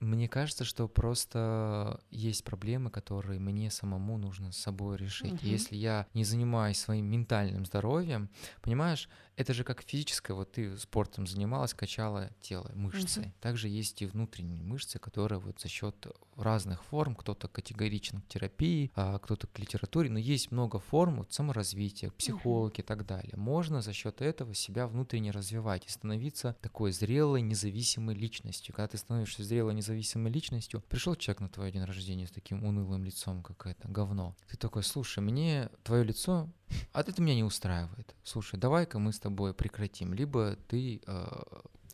[0.00, 5.42] Мне кажется, что просто есть проблемы, которые мне самому нужно с собой решить.
[5.42, 5.50] Мгм.
[5.50, 8.30] Если я не занимаюсь своим ментальным здоровьем,
[8.62, 13.20] понимаешь, это же как физическое, вот ты спортом занималась, качала тело, мышцы.
[13.20, 13.32] Мгм.
[13.40, 16.06] Также есть и внутренние мышцы, которые вот за счет
[16.36, 21.32] разных форм, кто-то категоричен к терапии, а кто-то к литературе, но есть много форм вот,
[21.32, 23.34] саморазвития, психологи и так далее.
[23.36, 28.74] Можно за счет этого себя внутренне развивать и становиться такой зрелой, независимой личностью.
[28.74, 33.04] Когда ты становишься зрелой, независимой личностью, пришел человек на твой день рождения с таким унылым
[33.04, 34.36] лицом, как это говно.
[34.48, 36.48] Ты такой, слушай, мне твое лицо,
[36.92, 38.14] а это меня не устраивает.
[38.24, 40.14] Слушай, давай-ка мы с тобой прекратим.
[40.14, 41.26] Либо ты э,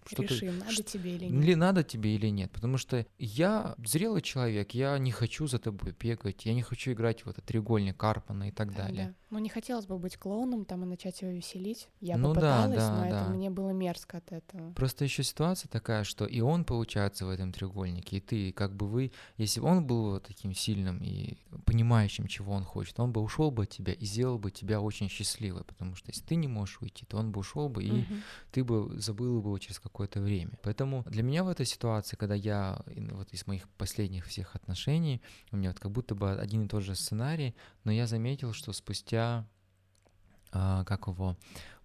[0.06, 1.44] что-то Решим, надо ш- тебе или нет.
[1.44, 2.50] ли надо тебе или нет.
[2.52, 7.24] Потому что я зрелый человек, я не хочу за тобой бегать, я не хочу играть
[7.24, 9.06] в этот треугольник Карпана и так Да, далее.
[9.08, 9.14] да.
[9.30, 11.88] Ну, не хотелось бы быть клоуном там и начать его веселить.
[12.00, 13.28] Я Ну да, попыталась, да, но это да.
[13.30, 14.72] мне было мерзко от этого.
[14.74, 18.86] Просто еще ситуация такая, что и он получается в этом треугольнике, и ты, как бы
[18.86, 23.20] вы, если бы он был вот таким сильным и понимающим, чего он хочет, он бы
[23.20, 26.46] ушел бы от тебя и сделал бы тебя очень счастливой, потому что если ты не
[26.46, 28.22] можешь уйти, то он бы ушел бы и Мгм.
[28.52, 30.58] ты бы забыл бы через какое-то время.
[30.62, 35.56] Поэтому для меня в этой ситуации, когда я вот из моих последних всех отношений, у
[35.56, 37.54] меня вот как будто бы один и тот же сценарий,
[37.84, 39.46] но я заметил, что спустя
[40.50, 41.36] а, как его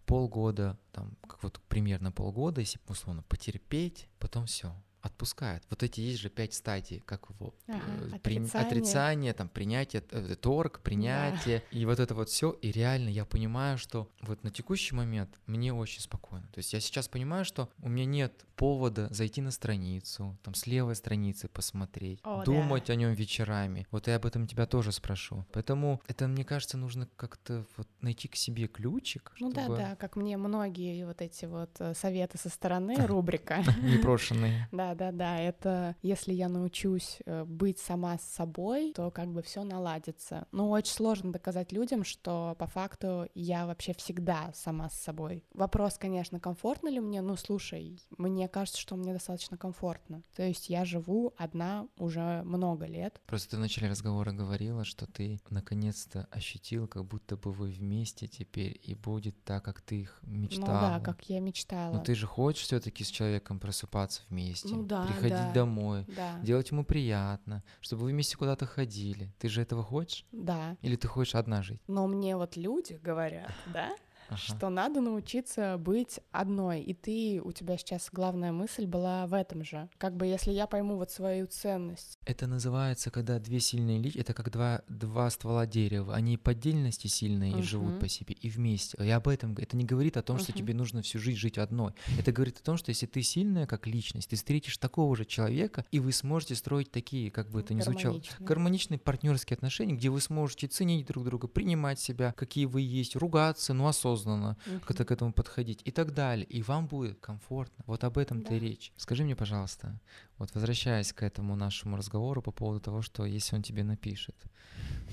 [0.08, 4.74] полгода, там, как вот примерно полгода, если условно потерпеть, потом все.
[5.10, 5.64] Отпускает.
[5.70, 7.80] Вот эти есть же пять стадий, как его Ага,
[8.14, 8.68] э, при- отрицание.
[8.68, 12.52] отрицание, там принятие, э, торг, принятие и вот это вот все.
[12.52, 16.48] И реально я понимаю, что вот на текущий момент мне очень спокойно.
[16.54, 20.68] То есть я сейчас понимаю, что у меня нет повода зайти на страницу, там с
[20.68, 22.44] левой страницы посмотреть, О, да.
[22.46, 23.88] думать о нем вечерами.
[23.92, 25.46] Вот я об этом тебя тоже спрошу.
[25.54, 29.96] Поэтому это мне кажется нужно как-то вот найти к себе ключик, Ну да, чтобы да,
[29.96, 33.64] как мне многие вот эти вот э, советы со стороны, рубрика.
[33.82, 34.68] непрошенные.
[34.80, 39.42] Да, да, да, это если я научусь э, быть сама с собой, то как бы
[39.42, 40.46] все наладится.
[40.52, 45.46] Но очень сложно доказать людям, что по факту я вообще всегда сама с собой.
[45.54, 47.22] Вопрос, конечно, комфортно ли мне?
[47.22, 50.22] Ну, слушай, мне кажется, что мне достаточно комфортно.
[50.36, 53.22] То есть я живу одна уже много лет.
[53.26, 58.28] Просто ты в начале разговора говорила, что ты наконец-то ощутил, как будто бы вы вместе
[58.28, 60.66] теперь, и будет так, как ты их мечтала.
[60.66, 61.94] Ну да, как я мечтала.
[61.94, 65.52] Но ты же хочешь все-таки с человеком просыпаться вместе, Ну да, приходить да.
[65.54, 69.34] домой, Да, делать ему приятно, чтобы вы вместе куда-то ходили.
[69.40, 70.26] Ты же этого хочешь?
[70.32, 70.78] да.
[70.82, 71.82] Или ты хочешь одна жить?
[71.88, 73.90] Но мне вот люди говорят, да,
[74.30, 74.38] Ага.
[74.38, 76.82] что надо научиться быть одной.
[76.82, 79.90] И ты, у тебя сейчас главная мысль была в этом же.
[79.98, 82.18] Как бы если я пойму вот свою ценность.
[82.26, 86.14] Это называется, когда две сильные личности, это как два, два ствола дерева.
[86.16, 88.98] Они по отдельности сильные и живут по себе, и вместе.
[89.04, 90.58] И об этом это не говорит о том, что Мгм.
[90.60, 91.94] тебе нужно всю жизнь жить одной.
[92.18, 95.86] Это говорит о том, что если ты сильная как личность, ты встретишь такого же человека,
[95.92, 98.48] и вы сможете строить такие, как бы это ни звучало, Гармоничные.
[98.48, 103.74] гармоничные партнерские отношения, где вы сможете ценить друг друга, принимать себя, какие вы есть, ругаться,
[103.74, 104.80] но осознанно, Мгм.
[104.82, 106.46] как-то к этому подходить и так далее.
[106.46, 107.84] И вам будет комфортно.
[107.88, 108.66] Вот об этом-то и Да.
[108.66, 108.92] речь.
[108.98, 110.00] Скажи мне, пожалуйста,
[110.38, 114.36] вот возвращаясь к этому нашему разговору по поводу того, что если он тебе напишет,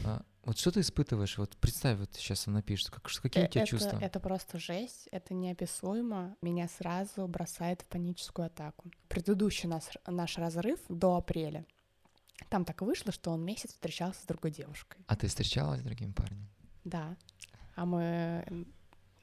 [0.04, 1.38] а, вот что ты испытываешь?
[1.38, 3.98] Вот представь, вот сейчас он напишет, как, какие у Э, тебя это, чувства?
[4.00, 6.36] Это просто жесть, это неописуемо.
[6.40, 8.90] Меня сразу бросает в паническую атаку.
[9.08, 11.64] Предыдущий наш, наш разрыв до апреля.
[12.50, 14.98] Там так вышло, что он месяц встречался с другой девушкой.
[15.08, 16.48] А ты встречалась с другим парнем?
[16.84, 17.16] Да.
[17.74, 18.66] А мы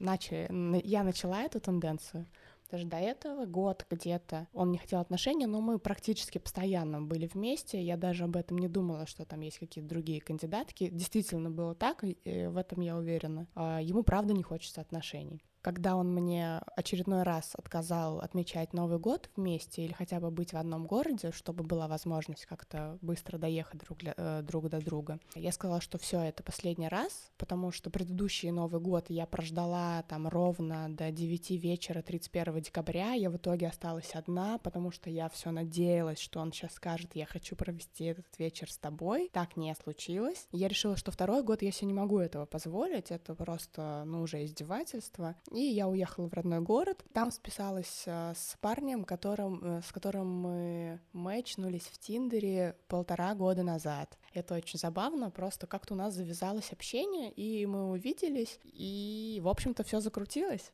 [0.04, 0.48] начали,
[0.86, 2.26] я начала эту тенденцию.
[2.70, 7.80] Даже до этого год где-то он не хотел отношений, но мы практически постоянно были вместе.
[7.80, 10.88] Я даже об этом не думала, что там есть какие-то другие кандидатки.
[10.88, 13.46] Действительно было так, и в этом я уверена.
[13.54, 15.44] А Ему правда не хочется отношений.
[15.64, 20.58] Когда он мне очередной раз отказал отмечать Новый год вместе или хотя бы быть в
[20.58, 25.52] одном городе, чтобы была возможность как-то быстро доехать друг, для- э, друг до друга, я
[25.52, 30.94] сказала, что все это последний раз, потому что предыдущий Новый год я прождала там ровно
[30.94, 33.12] до 9 вечера 31 декабря.
[33.14, 37.24] Я в итоге осталась одна, потому что я все надеялась, что он сейчас скажет, я
[37.24, 39.30] хочу провести этот вечер с тобой.
[39.32, 40.46] Так не случилось.
[40.52, 43.10] Я решила, что второй год я себе не могу этого позволить.
[43.10, 45.36] Это просто, ну, уже издевательство.
[45.54, 47.04] И я уехала в родной город.
[47.12, 53.62] Там списалась э, с парнем, которым, э, с которым мы мэчнулись в Тиндере полтора года
[53.62, 54.18] назад.
[54.32, 59.84] Это очень забавно, просто как-то у нас завязалось общение, и мы увиделись, и, в общем-то,
[59.84, 60.72] все закрутилось.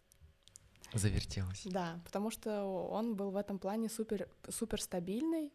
[0.95, 1.63] Завертелась.
[1.67, 5.53] Да, потому что он был в этом плане супер, супер стабильный.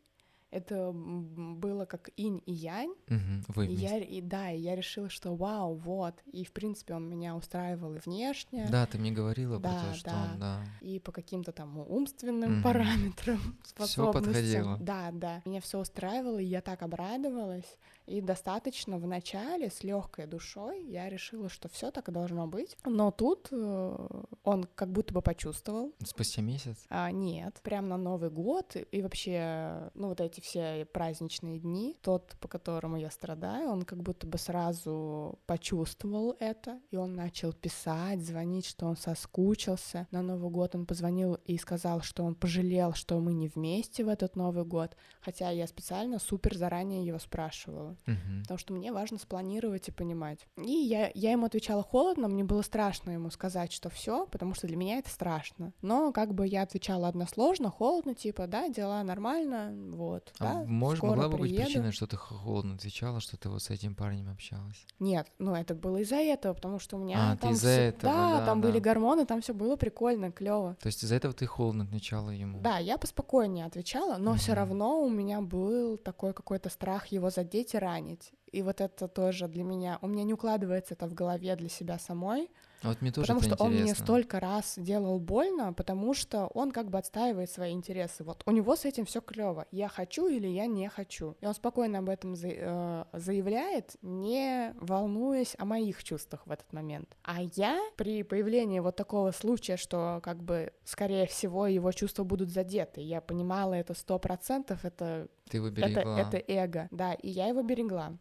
[0.52, 2.94] Это было как инь и янь.
[3.08, 6.16] Мгм, Вы И я, и да, и я решила, что вау, вот.
[6.32, 9.94] И, в принципе, он меня устраивал и внешне, Да, ты мне говорила про Да, то,
[9.98, 10.24] что да.
[10.34, 10.64] он, да.
[10.82, 12.64] и по каким-то там умственным Мгм.
[12.64, 14.24] параметрам, способностям.
[14.34, 14.78] подходило.
[14.80, 15.42] Да, да.
[15.46, 17.78] Меня все устраивало, и я так обрадовалась.
[18.06, 22.78] И достаточно в начале с легкой душой я решила, что все так и должно быть.
[22.86, 24.08] Но тут э,
[24.44, 26.78] он как будто бы почувствовал, Спустя месяц?
[26.90, 32.36] а, нет, прям на Новый год и вообще, ну, вот эти все праздничные дни, тот,
[32.40, 38.22] по которому я страдаю, он как будто бы сразу почувствовал это, и он начал писать,
[38.22, 40.08] звонить, что он соскучился.
[40.12, 44.10] На Новый год он позвонил и сказал, что он пожалел, что мы не вместе в
[44.10, 48.42] этот Новый год, хотя я специально супер заранее его спрашивала Мгм.
[48.44, 50.40] потому что мне важно спланировать и понимать.
[50.58, 54.68] И я, я ему отвечала холодно, мне было страшно ему сказать, что все, потому что
[54.68, 55.74] для меня это страшно.
[55.82, 61.04] Но как бы я отвечала односложно, холодно, типа, да, дела нормально, вот, А да, может,
[61.04, 61.66] могла бы быть приеду.
[61.66, 64.86] причина, что ты холодно отвечала, что ты вот с этим парнем общалась?
[65.00, 68.14] Нет, ну это было из-за этого, потому что у меня А, там из-за всё- этого,
[68.14, 68.68] да, да, там да.
[68.68, 70.76] были гормоны, там все было прикольно, клево.
[70.82, 72.60] То есть из-за этого ты холодно отвечала ему?
[72.62, 74.60] Да, я поспокойнее отвечала, но все Мгм.
[74.62, 78.34] равно у меня был такой какой-то страх его задеть и ранить.
[78.52, 82.00] И вот это тоже для меня, у меня не укладывается это в голове для себя
[82.00, 82.50] самой,
[82.84, 84.04] вот мне тоже потому это что он мне интересно.
[84.06, 88.24] столько раз делал больно, потому что он как бы отстаивает свои интересы.
[88.24, 89.66] Вот у него с этим все клево.
[89.72, 91.36] Я хочу или я не хочу.
[91.42, 96.72] И он спокойно об этом за- э, заявляет, не волнуясь о моих чувствах в этот
[96.74, 97.16] момент.
[97.24, 102.50] А я при появлении вот такого случая, что как бы скорее всего его чувства будут
[102.50, 106.20] задеты, я понимала это сто процентов, это Ты его это, берегла.
[106.20, 108.18] это эго, да, и я его берегла.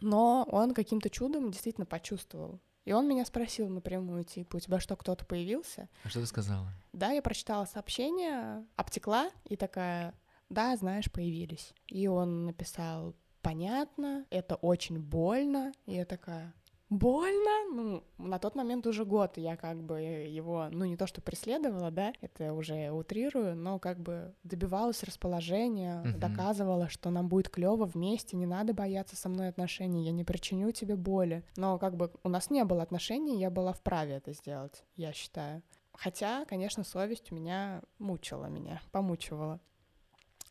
[0.00, 2.58] Но он каким-то чудом действительно почувствовал.
[2.84, 5.88] И он меня спросил напрямую, типа, у тебя что, кто-то появился?
[6.04, 6.68] А что ты сказала?
[6.92, 10.14] Да, я прочитала сообщение, обтекла и такая,
[10.48, 11.74] да, знаешь, появились.
[11.86, 15.72] И он написал, понятно, это очень больно.
[15.86, 16.52] И я такая,
[16.92, 17.50] больно?
[17.72, 21.90] Ну, на тот момент уже год я как бы его, ну, не то что преследовала,
[21.90, 26.18] да, это уже утрирую, но как бы добивалась расположения, Мгм.
[26.20, 30.70] доказывала, что нам будет клево вместе, не надо бояться со мной отношений, я не причиню
[30.72, 31.44] тебе боли.
[31.56, 35.62] Но как бы у нас не было отношений, я была вправе это сделать, я считаю.
[35.94, 39.60] Хотя, конечно, совесть у меня мучила меня, помучивала.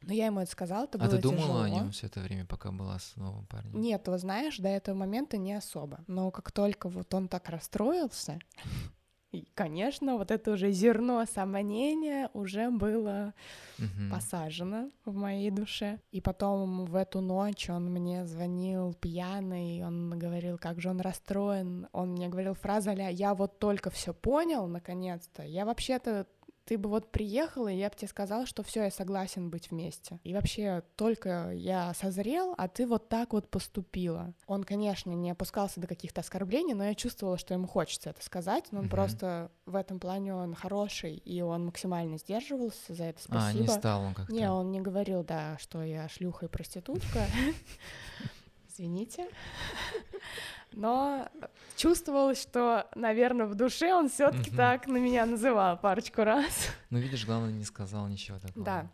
[0.04, 1.62] Но я ему это сказала, это а было ты думала тяжело.
[1.62, 3.80] о нем все это время, пока была с новым парнем?
[3.80, 6.00] Нет, вот знаешь, до этого момента не особо.
[6.08, 8.40] Но как только вот он так расстроился,
[9.32, 13.34] и, конечно, вот это уже зерно сомнения уже было
[13.78, 14.12] Мгм.
[14.12, 16.00] посажено в моей душе.
[16.12, 21.88] И потом в эту ночь он мне звонил пьяный, он говорил, как же он расстроен.
[21.94, 25.44] Он мне говорил фразу а «Я вот только все понял, наконец-то.
[25.44, 26.28] Я вообще-то
[26.72, 30.22] ты бы вот приехала, и я бы тебе сказала, что все, я согласен быть вместе.
[30.24, 34.34] И вообще, только я созрел, а ты вот так вот поступила.
[34.48, 38.72] Он, конечно, не опускался до каких-то оскорблений, но я чувствовала, что ему хочется это сказать,
[38.72, 38.90] но он Мгм.
[38.90, 43.20] просто в этом плане он хороший, и он максимально сдерживался за это.
[43.28, 43.64] А, Спасибо.
[43.64, 44.34] не стал он как-то.
[44.34, 47.26] Не, он не говорил, да, что я шлюха и проститутка.
[48.70, 49.28] Извините.
[50.72, 51.28] Но
[51.76, 54.58] чувствовалось, что, наверное, в душе он все-таки Мгм.
[54.58, 56.70] так на меня называл парочку раз.
[56.90, 58.66] Ну, видишь, главное, не сказал ничего такого.
[58.66, 58.88] Да.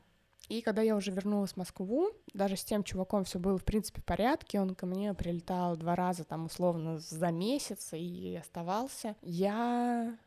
[0.50, 4.00] И когда я уже вернулась в Москву, даже с тем чуваком все было, в принципе,
[4.02, 10.18] в порядке, он ко мне прилетал два раза, там, условно, за месяц и оставался, я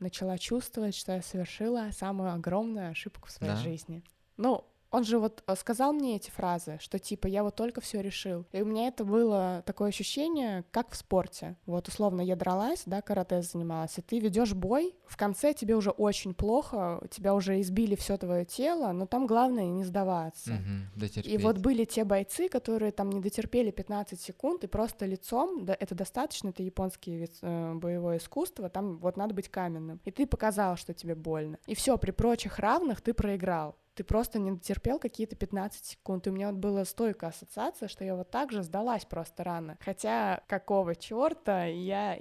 [0.00, 3.58] начала чувствовать, что я совершила самую огромную ошибку в своей Да?
[3.60, 4.02] жизни.
[4.36, 8.00] Ну, он же вот э, сказал мне эти фразы, что типа я вот только все
[8.00, 8.44] решил.
[8.52, 11.56] И у меня это было такое ощущение, как в спорте.
[11.66, 15.90] Вот условно я дралась, да, карате занималась, и ты ведешь бой, в конце тебе уже
[15.90, 20.52] очень плохо, тебя уже избили все твое тело, но там главное не сдаваться.
[20.52, 20.90] Мгм,
[21.28, 25.76] И вот были те бойцы, которые там не дотерпели 15 секунд, и просто лицом, да,
[25.78, 30.00] это достаточно, это японское вид, э, боевое искусство, там вот надо быть каменным.
[30.04, 31.58] И ты показал, что тебе больно.
[31.66, 33.76] И все, при прочих равных ты проиграл.
[34.00, 36.26] Ты просто не дотерпел какие-то 15 секунд.
[36.26, 39.76] И у меня вот была стойкая ассоциация, что я вот так же сдалась просто рано.
[39.78, 42.16] Хотя какого черта я,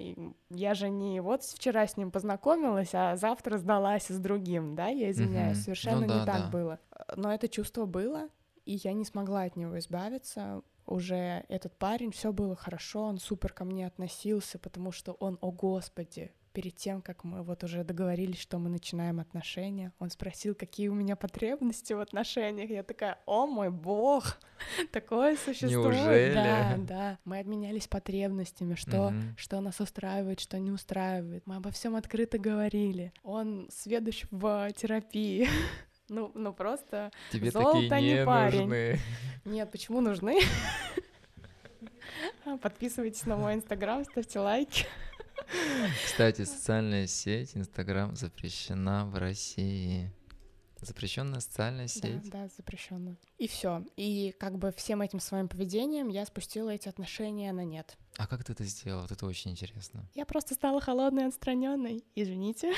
[0.49, 5.09] я же не вот вчера с ним познакомилась, а завтра сдалась с другим, да, я
[5.09, 5.63] извиняюсь, Мгм.
[5.63, 6.49] совершенно Ну да, не так да.
[6.49, 6.79] было.
[7.15, 8.27] Но это чувство было,
[8.65, 10.63] и я не смогла от него избавиться.
[10.85, 15.53] Уже этот парень, все было хорошо, он супер ко мне относился, потому что он, о
[15.53, 20.89] господи, перед тем, как мы вот уже договорились, что мы начинаем отношения, он спросил, какие
[20.89, 22.69] у меня потребности в отношениях.
[22.69, 24.37] Я такая, о мой бог,
[24.91, 25.95] такое существует.
[25.95, 26.33] Неужели?
[26.33, 27.17] Да, да.
[27.23, 29.35] Мы обменялись потребностями, что, Мгм.
[29.37, 31.47] что нас устраивает, что не устраивает.
[31.47, 33.13] Мы обо всем открыто говорили.
[33.23, 35.47] Он сведущ в терапии.
[36.11, 38.59] Ну, ну просто Тебе золото такие не не парень.
[38.61, 38.99] нужны.
[39.45, 40.39] нет, почему нужны?
[42.63, 44.87] Подписывайтесь на мой инстаграм, ставьте лайки.
[46.05, 50.11] Кстати, социальная сеть Инстаграм запрещена в России.
[50.81, 52.29] Запрещенная социальная Да, сеть.
[52.29, 53.17] да, запрещенно.
[53.37, 53.83] И все.
[53.97, 57.97] И как бы всем этим своим поведением я спустила эти отношения на нет.
[58.17, 59.01] А как ты это сделала?
[59.01, 60.07] Вот это очень интересно.
[60.15, 62.03] Я просто стала холодной отстраненной.
[62.15, 62.73] Извините.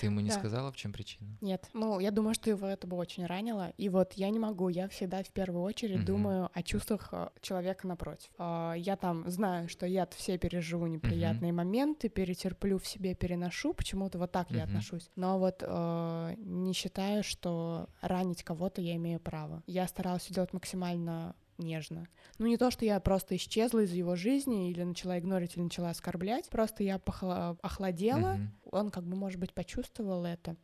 [0.00, 0.34] Ты ему не Да.
[0.38, 1.36] сказала, в чем причина?
[1.42, 1.68] Нет.
[1.74, 3.72] Ну, я думаю, что его это бы очень ранило.
[3.76, 4.68] И вот я не могу.
[4.70, 6.04] Я всегда в первую очередь Мгм.
[6.06, 8.30] думаю о чувствах э, человека напротив.
[8.38, 13.74] А, Я там знаю, что я все переживу неприятные моменты, перетерплю в себе, переношу.
[13.74, 14.64] Почему-то вот так я Мгм.
[14.70, 15.10] отношусь.
[15.16, 19.62] Но вот э, не считаю, что ранить кого-то я имею право.
[19.66, 22.06] Я старалась делать максимально нежно.
[22.38, 25.90] Ну, не то, что я просто исчезла из его жизни или начала игнорить, или начала
[25.90, 26.48] оскорблять.
[26.50, 28.52] Просто я похла- охладела, Мгм.
[28.72, 30.56] он как бы, может быть, почувствовал это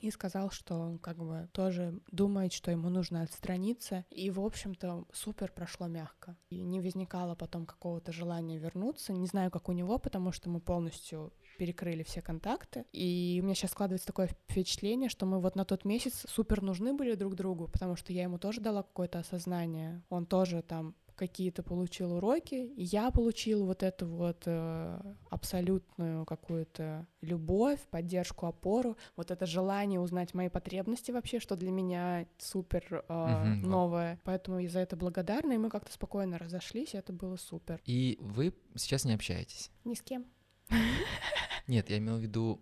[0.00, 4.04] и сказал, что он как бы тоже думает, что ему нужно отстраниться.
[4.10, 6.36] И, в общем-то, супер прошло мягко.
[6.48, 9.12] И не возникало потом какого-то желания вернуться.
[9.12, 12.84] Не знаю, как у него, потому что мы полностью перекрыли все контакты.
[12.92, 16.94] И у меня сейчас складывается такое впечатление, что мы вот на тот месяц супер нужны
[16.94, 20.02] были друг другу, потому что я ему тоже дала какое-то осознание.
[20.10, 27.06] Он тоже там какие-то получил уроки, и я получил вот эту вот э, абсолютную какую-то
[27.20, 33.56] любовь, поддержку, опору, вот это желание узнать мои потребности вообще, что для меня супер э,
[33.56, 33.68] Мгм.
[33.70, 34.20] новое.
[34.24, 37.80] Поэтому я за это благодарна, и мы как-то спокойно разошлись, и это было супер.
[37.84, 39.70] И вы сейчас не общаетесь?
[39.84, 40.24] Ни с кем.
[41.66, 42.60] Нет, я имел в виду,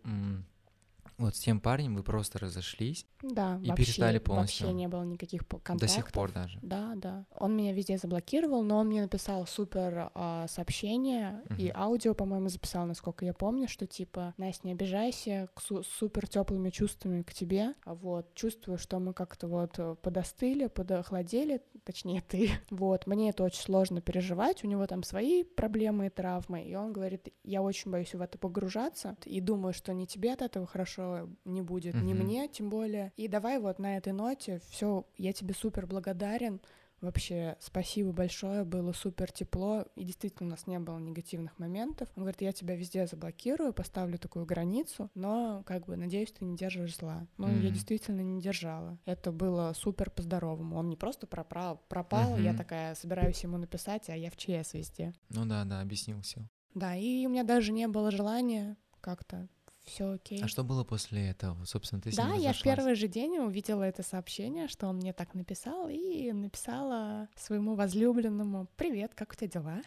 [1.20, 4.66] вот с тем парнем вы просто разошлись Да, И вообще, перестали полностью?
[4.66, 5.90] вообще не было никаких по- до контактов.
[5.96, 6.58] сих пор даже.
[6.62, 7.26] Да, да.
[7.38, 11.80] Он меня везде заблокировал, но он мне написал супер а, сообщение и Мгм.
[11.80, 16.70] аудио, по-моему, записал, насколько я помню, что типа, Настя, не обижайся, к су- супер теплыми
[16.70, 17.74] чувствами к тебе.
[17.84, 22.50] Вот, чувствую, что мы как-то вот э, подостыли, подохладели, точнее ты.
[22.70, 26.92] Вот, мне это очень сложно переживать, у него там свои проблемы и травмы, и он
[26.92, 31.09] говорит, я очень боюсь в это погружаться, и думаю, что ни тебе от этого хорошо
[31.44, 32.22] не будет, ни Мгм.
[32.24, 33.12] мне, тем более.
[33.16, 36.60] И давай вот на этой ноте все, я тебе супер благодарен.
[37.00, 42.10] Вообще, спасибо большое, было супер тепло, и действительно у нас не было негативных моментов.
[42.14, 46.56] Он говорит, я тебя везде заблокирую, поставлю такую границу, но, как бы, надеюсь, ты не
[46.56, 47.26] держишь зла.
[47.38, 47.72] Ну, я Мгм.
[47.72, 48.98] действительно не держала.
[49.06, 50.76] Это было супер по-здоровому.
[50.76, 52.58] Он не просто пропал, пропал, я Мгм.
[52.58, 55.14] такая собираюсь ему написать, а я в ЧС везде.
[55.30, 56.42] Ну да, да, объяснил все.
[56.74, 59.48] Да, и у меня даже не было желания как-то
[59.90, 60.42] все окей.
[60.42, 61.64] А что было после этого?
[61.64, 65.12] Собственно, ты с Да, я в первый же день увидела это сообщение, что он мне
[65.12, 69.82] так написал, и написала своему возлюбленному «Привет, как у тебя дела?»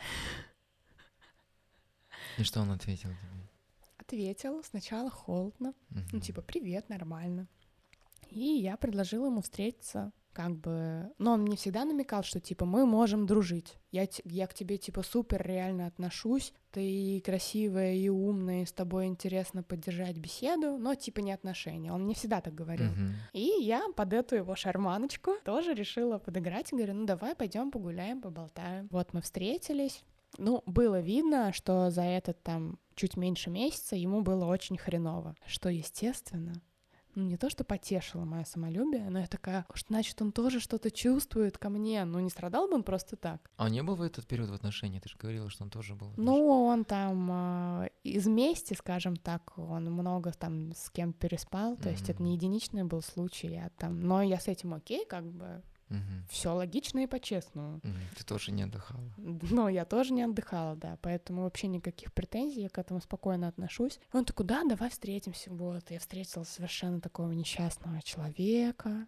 [2.38, 3.50] И что он ответил тебе?
[3.98, 6.22] Ответил сначала холодно, ну Мгм.
[6.22, 7.48] типа «Привет, нормально».
[8.30, 11.12] И я предложила ему встретиться, как бы...
[11.18, 13.78] Но он мне всегда намекал, что типа мы можем дружить.
[13.92, 18.74] Я, я к тебе типа супер реально отношусь, ты и красивая, и умная, и с
[18.74, 21.94] тобой интересно поддержать беседу, но типа не отношения.
[21.94, 22.92] Он мне всегда так говорил.
[22.92, 23.14] Мгм.
[23.34, 28.22] И я под эту его шарманочку тоже решила подыграть и говорю, ну давай пойдем погуляем,
[28.22, 28.88] поболтаем.
[28.92, 30.04] Вот мы встретились.
[30.38, 35.70] Ну, было видно, что за этот там чуть меньше месяца ему было очень хреново, что,
[35.70, 36.54] естественно,
[37.16, 40.92] ну, не то, что потешило мое самолюбие, но я такая, «Уж, значит, он тоже что-то
[40.92, 43.50] чувствует ко мне, ну, не страдал бы он просто так.
[43.58, 45.00] А не был в этот период в отношении?
[45.00, 46.14] Ты же говорила, что он тоже был.
[46.18, 51.90] Ну, он там а, из мести, скажем так, он много там с кем переспал, то
[51.90, 55.62] есть это не единичный был случай, я там, но я с этим окей, как бы
[55.94, 56.26] Мгм.
[56.30, 57.80] все логично и по-честному.
[58.18, 59.04] Ты тоже не отдыхала.
[59.18, 64.00] Но я тоже не отдыхала, да, поэтому вообще никаких претензий, я к этому спокойно отношусь.
[64.14, 65.90] И он такой, да, давай встретимся, вот.
[65.92, 69.06] Я встретила совершенно такого несчастного человека,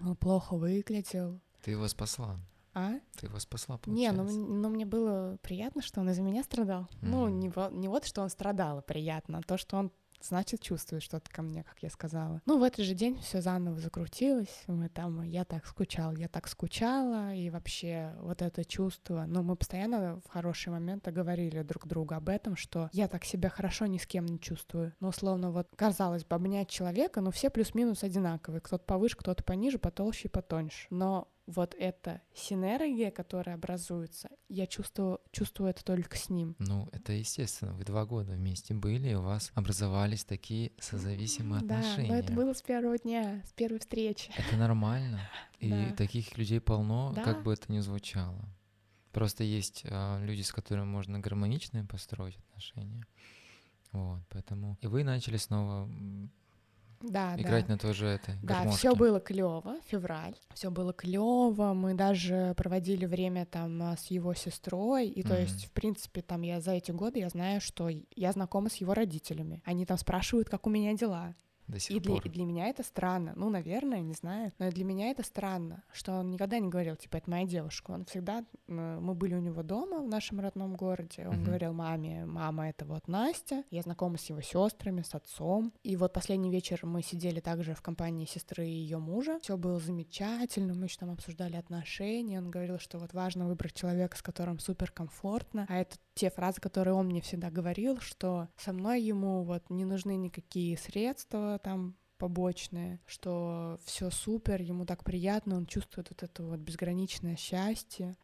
[0.00, 2.38] он плохо выглядел, Ты его спасла.
[2.74, 2.94] а?
[3.18, 4.38] Ты его спасла, Не, ну, получается.
[4.40, 6.88] ну мне было приятно, что он из-за меня страдал.
[7.02, 7.38] Ну, Мгм.
[7.40, 9.92] не, не вот, что он страдал, а приятно, а то, что он
[10.24, 12.40] значит, чувствует что-то ко мне, как я сказала.
[12.46, 14.62] Ну, в этот же день все заново закрутилось.
[14.66, 19.24] Мы там, я так скучал, я так скучала, и вообще вот это чувство.
[19.26, 23.48] Ну, мы постоянно в хорошие моменты говорили друг другу об этом, что я так себя
[23.48, 24.94] хорошо ни с кем не чувствую.
[25.00, 28.60] Ну, условно, вот, казалось бы, обнять человека, но все плюс-минус одинаковые.
[28.60, 30.86] Кто-то повыше, кто-то пониже, потолще и потоньше.
[30.90, 36.54] Но вот эта синергия, которая образуется, я чувствую, чувствую это только с ним.
[36.58, 37.72] Ну, это естественно.
[37.74, 42.08] Вы два года вместе были, и у вас образовались такие созависимые Да, отношения.
[42.08, 44.30] но это было с первого дня, с первой встречи.
[44.36, 45.20] Это нормально.
[45.58, 45.92] И Да.
[45.96, 47.22] таких людей полно, Да.
[47.22, 48.48] как бы это ни звучало.
[49.12, 53.04] Просто есть а, люди, с которыми можно гармонично построить отношения.
[53.92, 54.78] Вот, поэтому...
[54.80, 55.86] И вы начали снова
[57.02, 57.72] Да, играть да.
[57.74, 58.78] на той же этой Да, гармошке.
[58.78, 61.72] все было клево, февраль, все было клево.
[61.74, 65.08] Мы даже проводили время там а, с его сестрой.
[65.08, 65.42] И то Мгм.
[65.42, 68.94] есть, в принципе, там я за эти годы я знаю, что я знакома с его
[68.94, 69.62] родителями.
[69.64, 71.34] Они там спрашивают, как у меня дела.
[71.68, 72.22] До сих И для, пор.
[72.26, 73.32] и для меня это странно.
[73.36, 74.52] Ну, наверное, не знаю.
[74.58, 77.92] Но для меня это странно, что он никогда не говорил, типа, это моя девушка.
[77.92, 78.44] Он всегда...
[78.66, 81.26] Мы были у него дома в нашем родном городе.
[81.28, 81.44] Он Мгм.
[81.44, 83.64] говорил маме, мама, это вот Настя.
[83.70, 85.72] Я знакома с его сестрами, с отцом.
[85.82, 89.38] И вот последний вечер мы сидели также в компании сестры и ее мужа.
[89.42, 90.74] Все было замечательно.
[90.74, 92.38] Мы еще там обсуждали отношения.
[92.38, 95.66] Он говорил, что вот важно выбрать человека, с которым супер комфортно.
[95.68, 99.84] А это те фразы, которые он мне всегда говорил, что со мной ему вот не
[99.84, 106.44] нужны никакие средства там побочные, что все супер, ему так приятно, он чувствует вот это
[106.44, 108.16] вот безграничное счастье,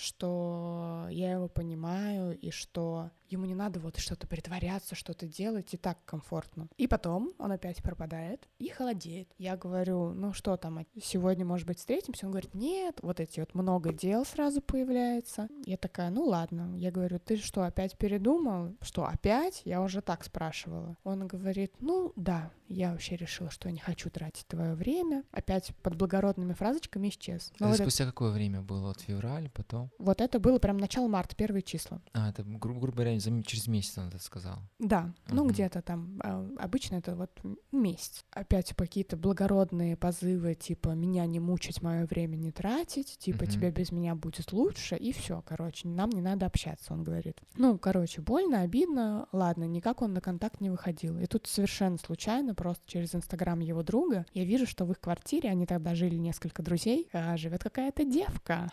[0.00, 5.76] что я его понимаю, и что ему не надо вот что-то притворяться, что-то делать, и
[5.76, 6.68] так комфортно.
[6.76, 9.28] И потом он опять пропадает и холодеет.
[9.38, 12.26] Я говорю, ну что там, сегодня, может быть, встретимся?
[12.26, 15.48] Он говорит, нет, вот эти вот много дел сразу появляется.
[15.66, 16.74] Я такая, ну ладно.
[16.76, 18.74] Я говорю, ты что, опять передумал?
[18.80, 19.62] Что, опять?
[19.64, 20.96] Я уже так спрашивала.
[21.04, 25.24] Он говорит, ну да, я вообще решила, что я не хочу тратить твое время.
[25.30, 27.52] Опять под благородными фразочками исчез.
[27.58, 28.12] Но это вот спустя это...
[28.12, 28.90] какое время было?
[28.90, 29.90] От февраля, потом?
[29.98, 32.00] Вот это было прям начало марта, первые числа.
[32.12, 34.58] А, это, гру- грубо говоря, через месяц он это сказал?
[34.78, 35.36] Да, угу.
[35.36, 36.20] ну где-то там.
[36.22, 37.30] А, обычно это вот
[37.72, 38.24] месяц.
[38.30, 43.50] Опять какие-то благородные позывы, типа меня не мучить, мое время не тратить, типа угу.
[43.50, 47.40] тебе без меня будет лучше, и все, короче, нам не надо общаться, он говорит.
[47.56, 51.18] Ну, короче, больно, обидно, ладно, никак он на контакт не выходил.
[51.18, 55.50] И тут совершенно случайно, просто через Инстаграм его друга, я вижу, что в их квартире,
[55.50, 58.70] они тогда жили несколько друзей, а живет какая-то девка.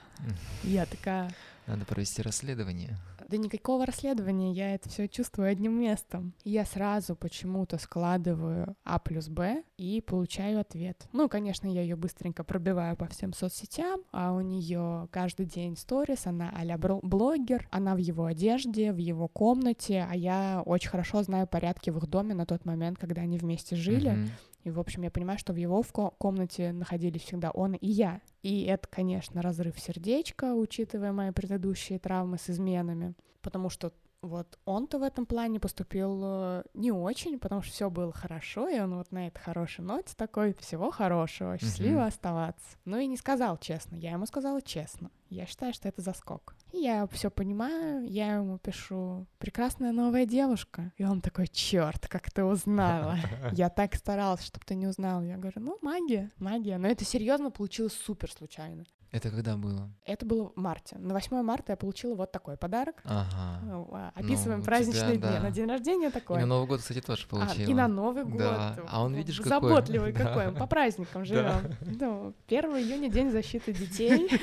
[0.64, 1.32] Я такая...
[1.68, 2.98] Надо провести расследование.
[3.32, 6.34] Да никакого расследования, я это все чувствую одним местом.
[6.44, 11.08] Я сразу почему-то складываю А плюс Б и получаю ответ.
[11.14, 16.28] Ну, конечно, я ее быстренько пробиваю по всем соцсетям, а у нее каждый день сторис,
[16.28, 21.48] она а блогер, она в его одежде, в его комнате, а я очень хорошо знаю
[21.48, 24.12] порядки в их доме на тот момент, когда они вместе жили.
[24.12, 24.30] Mm-hmm.
[24.64, 28.22] И, в общем, я понимаю, что в его в комнате находились всегда он и я.
[28.44, 33.92] И это, конечно, разрыв сердечка, учитывая мои предыдущие травмы с изменами, потому что
[34.22, 38.80] вот он-то в этом плане поступил э, не очень, потому что все было хорошо, и
[38.80, 42.08] он вот на этой хорошей ноте такой всего хорошего, счастливо uh-huh.
[42.08, 42.78] оставаться.
[42.86, 45.10] Ну и не сказал честно, я ему сказала честно.
[45.30, 46.56] Я считаю, что это заскок.
[46.74, 50.92] И я все понимаю, я ему пишу «Прекрасная новая девушка».
[50.98, 53.16] И он такой «Черт, как ты узнала?»
[53.54, 55.22] Я так старалась, чтобы ты не узнал.
[55.22, 56.78] Я говорю «Ну, магия, магия».
[56.78, 58.84] Но это серьезно получилось супер случайно.
[59.12, 59.92] Это когда было?
[60.06, 60.98] Это было в марте.
[60.98, 62.96] На 8 марта я получила вот такой подарок.
[63.04, 63.60] Ага.
[63.64, 65.38] Ну, а, описываем ну, праздничные тебя, дни.
[65.38, 65.44] Да.
[65.44, 66.38] На день рождения такой.
[66.38, 67.66] И на Новый год, кстати, тоже получила.
[67.68, 68.40] А, и на Новый год.
[68.40, 68.80] Да.
[68.88, 69.70] А он, видишь, какой?
[69.70, 70.48] Заботливый какой.
[70.48, 71.76] Он по праздникам живем.
[71.82, 74.30] Ну, 1 июня День защиты детей.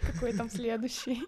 [0.00, 1.22] Какой там следующий?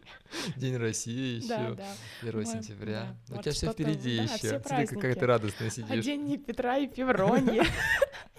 [0.57, 1.49] День России еще.
[1.49, 2.29] Да, да.
[2.29, 3.17] 1 сентября.
[3.31, 4.61] У тебя все впереди еще.
[4.61, 5.91] Смотри, какая ты радостная сидишь.
[5.91, 7.63] А день Петра и Февроньи.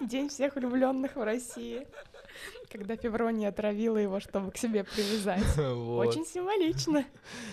[0.00, 1.86] День всех влюбленных в России
[2.70, 5.42] когда Феврония отравила его, чтобы к себе привязать.
[5.72, 6.06] Вот.
[6.06, 7.04] Очень символично.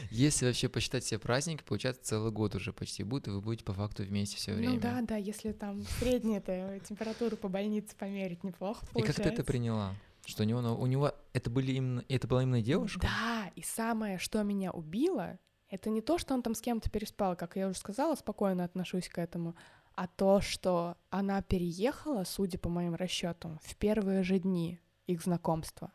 [0.10, 3.74] Если вообще посчитать все праздники, получается целый год уже почти будет, и вы будете по
[3.74, 4.74] факту вместе все время.
[4.74, 6.42] Ну да, да, если там среднюю
[6.82, 9.22] температуру по больнице померить, неплохо получается.
[9.22, 9.96] И как ты это приняла?
[10.26, 13.02] Что у него, у него это были именно, это была именно девушка?
[13.02, 17.36] Да, и самое, что меня убило, это не то, что он там с кем-то переспал,
[17.36, 19.56] как я уже сказала, спокойно отношусь к этому,
[20.00, 25.91] а то, что она переехала, судя по моим расчетам, в первые же дни их знакомства.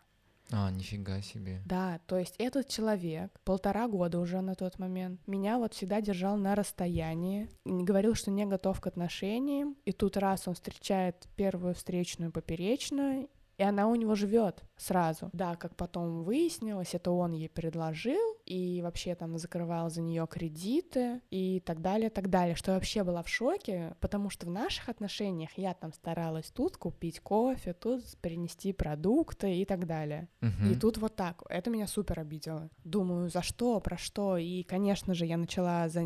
[0.50, 1.62] А, нифига себе.
[1.64, 6.36] Да, то есть этот человек полтора года уже на тот момент меня вот всегда держал
[6.36, 12.30] на расстоянии, говорил, что не готов к отношениям, и тут раз он встречает первую встречную
[12.30, 15.30] поперечную, и она у него живет сразу.
[15.32, 21.20] Да, как потом выяснилось, это он ей предложил, и вообще там закрывал за нее кредиты
[21.30, 24.88] и так далее, так далее, что я вообще была в шоке, потому что в наших
[24.88, 30.28] отношениях я там старалась тут купить кофе, тут принести продукты и так далее.
[30.40, 30.72] Uh-huh.
[30.72, 31.42] И тут вот так.
[31.48, 32.70] Это меня супер обидело.
[32.84, 34.36] Думаю, за что, про что?
[34.36, 36.02] И, конечно же, я начала за...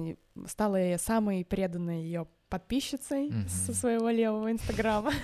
[0.47, 3.49] стала самой преданной ее подписчицей uh-huh.
[3.49, 5.13] со своего левого инстаграма.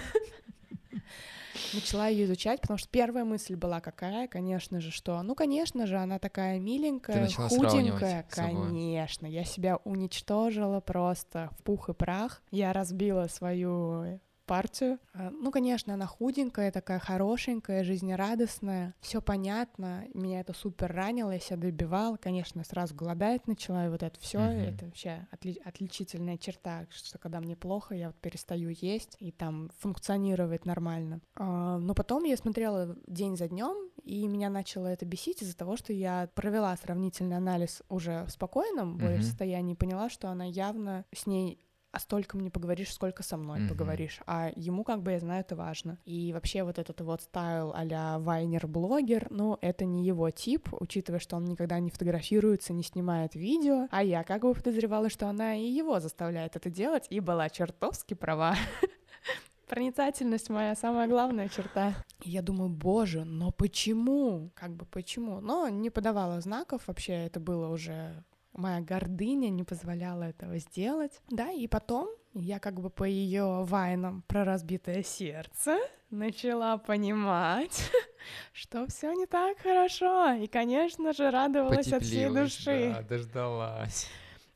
[1.75, 5.97] начала ее изучать, потому что первая мысль была какая, конечно же, что, ну, конечно же,
[5.97, 13.27] она такая миленькая, худенькая, конечно, я себя уничтожила просто в пух и прах, я разбила
[13.29, 14.99] свою партию.
[15.13, 21.41] А, ну, конечно, она худенькая, такая хорошенькая, жизнерадостная, все понятно, меня это супер ранило, я
[21.41, 24.75] себя добивала, конечно, сразу голодать начала, и вот это все, mm-hmm.
[24.75, 29.71] это вообще отли- отличительная черта, что когда мне плохо, я вот перестаю есть и там
[29.79, 31.21] функционировать нормально.
[31.37, 35.77] А, но потом я смотрела день за днем, и меня начало это бесить из-за того,
[35.77, 39.23] что я провела сравнительный анализ уже в спокойном mm-hmm.
[39.23, 41.59] состоянии, поняла, что она явно с ней
[41.95, 43.69] а столько мне поговоришь, сколько со мной mm-hmm.
[43.69, 44.21] поговоришь.
[44.27, 45.99] А ему, как бы, я знаю, это важно.
[46.05, 51.37] И вообще вот этот вот стайл а-ля вайнер-блогер, ну, это не его тип, учитывая, что
[51.37, 53.87] он никогда не фотографируется, не снимает видео.
[53.93, 58.15] А я как бы подозревала, что она и его заставляет это делать, и была чертовски
[58.15, 58.57] права.
[59.69, 61.95] Проницательность моя самая главная черта.
[62.23, 64.51] И я думаю, боже, но почему?
[64.55, 65.41] Как бы почему?
[65.41, 68.25] Но не подавала знаков, вообще это было уже
[68.55, 71.21] моя гордыня не позволяла этого сделать.
[71.31, 75.79] Да, и потом я как бы по ее вайнам про разбитое сердце
[76.11, 77.91] начала понимать,
[78.53, 80.33] что все не так хорошо.
[80.33, 82.93] И, конечно же, радовалась от всей души.
[82.95, 84.09] Да, дождалась.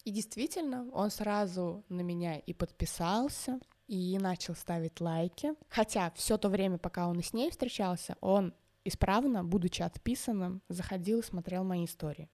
[0.04, 5.54] И действительно, он сразу на меня и подписался, и начал ставить лайки.
[5.68, 11.20] Хотя все то время, пока он и с ней встречался, он исправно, будучи отписанным, заходил
[11.20, 12.28] и смотрел мои истории.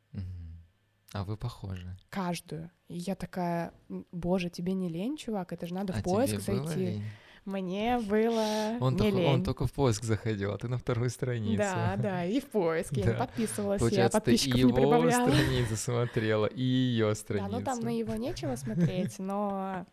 [1.15, 1.97] А вы похожи.
[2.11, 2.71] Каждую.
[2.89, 3.73] И я такая,
[4.11, 6.75] боже, тебе не лень, чувак, это же надо а в поиск зайти.
[6.77, 7.05] лень?
[7.45, 9.35] Мне было Он, не только, лень.
[9.35, 11.59] он только в поиск заходил, а ты на вторую страницу.
[11.59, 12.93] Да, да, и в поиск.
[12.97, 13.19] Я не Да.
[13.19, 15.29] подписывалась, я Получается, ты и подписчиков не его прибавляла.
[15.31, 17.51] страницу смотрела, и ее Да, страницу.
[17.53, 19.87] ну там на его нечего смотреть, но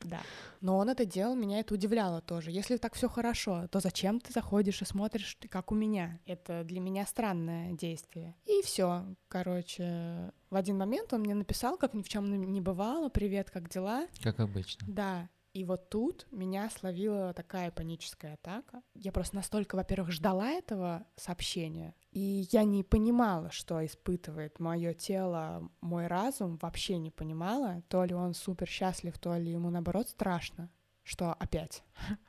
[0.00, 0.20] да.
[0.60, 2.50] Но он это делал, меня это удивляло тоже.
[2.50, 6.20] Если так все хорошо, то зачем ты заходишь и смотришь, ты как у меня?
[6.26, 8.34] Это для меня странное действие.
[8.46, 13.10] И все, короче, в один момент он мне написал, как ни в чем не бывало,
[13.10, 14.06] привет, как дела?
[14.22, 14.86] Как обычно.
[14.88, 15.28] Да.
[15.52, 18.80] И вот тут меня словила такая паническая атака.
[18.94, 25.70] Я просто настолько, во-первых, ждала этого сообщения, и я не понимала, что испытывает мое тело,
[25.82, 30.70] мой разум, вообще не понимала, то ли он супер счастлив, то ли ему наоборот страшно,
[31.06, 31.84] что опять.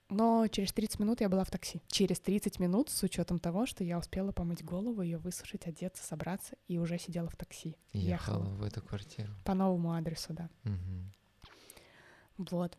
[0.09, 1.81] Но через 30 минут я была в такси.
[1.87, 6.55] Через 30 минут, с учетом того, что я успела помыть голову, ее высушить, одеться, собраться,
[6.67, 7.75] и уже сидела в такси.
[7.91, 9.33] Ехала в эту квартиру.
[9.43, 10.49] По новому адресу, да.
[10.63, 11.11] Мгм.
[12.37, 12.77] Вот.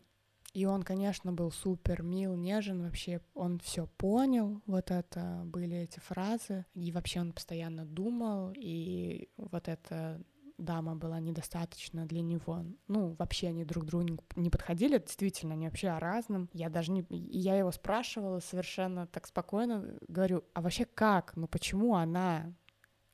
[0.53, 5.99] И он, конечно, был супер мил, нежен, вообще он все понял, вот это были эти
[5.99, 10.23] фразы, и вообще он постоянно думал, и вот эта
[10.59, 12.65] дама была недостаточно для него.
[12.87, 16.49] Ну, вообще они друг другу не- подходили, действительно, они вообще о разном.
[16.53, 17.01] Я даже не...
[17.01, 21.35] и Я его спрашивала совершенно так спокойно, говорю, а вообще как?
[21.35, 22.53] Ну, почему она?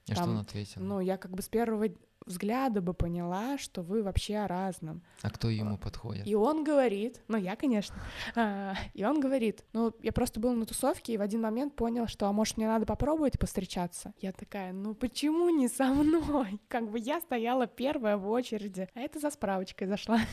[0.10, 0.82] А что Там, он ответил?
[0.82, 1.88] Ну, я как бы с первого
[2.26, 5.04] взгляда бы поняла, что вы вообще о разном.
[5.22, 6.28] а кто ему подходит?
[6.28, 7.96] И он говорит, ну я, конечно,
[8.36, 12.08] а, и он говорит, ну я просто был на тусовке и в один момент понял,
[12.08, 14.14] что, а может мне надо попробовать постречаться?
[14.20, 16.60] Я такая, ну почему не со мной?
[16.68, 20.20] Как бы я стояла первая в очереди, а это за справочкой зашла.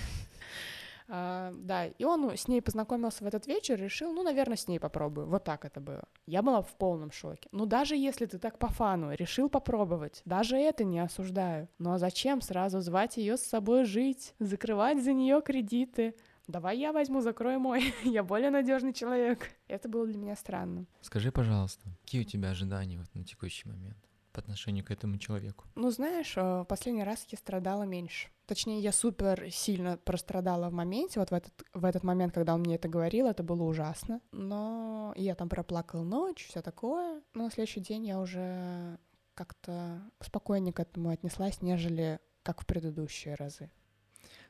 [1.15, 4.81] А, да, и он с ней познакомился в этот вечер решил, ну, наверное, с ней
[4.81, 5.27] попробую.
[5.27, 6.05] Вот так это было.
[6.27, 7.51] Я была в полном шоке.
[7.53, 11.69] Ну, даже если ты так по фану решил попробовать, даже это не осуждаю.
[11.79, 16.15] Ну, а зачем сразу звать ее с собой жить, закрывать за нее кредиты?
[16.47, 17.93] Давай я возьму, закрой мой.
[18.05, 19.51] я более надежный человек.
[19.69, 20.87] Это было для меня странно.
[21.03, 23.99] Скажи, пожалуйста, какие у тебя ожидания вот на текущий момент
[24.33, 25.67] по отношению к этому человеку?
[25.75, 28.29] Ну, знаешь, э, последний раз я страдала меньше.
[28.47, 32.61] Точнее, я супер сильно прострадала в моменте, вот в этот, в этот момент, когда он
[32.61, 34.21] мне это говорил, это было ужасно.
[34.33, 37.23] Но я там проплакала ночь, все такое.
[37.35, 38.99] Но на следующий день я уже
[39.35, 43.71] как-то спокойнее к этому отнеслась, нежели как в предыдущие разы.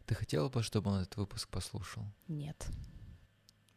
[0.07, 2.05] Ты хотела бы, чтобы он этот выпуск послушал?
[2.28, 2.66] Нет.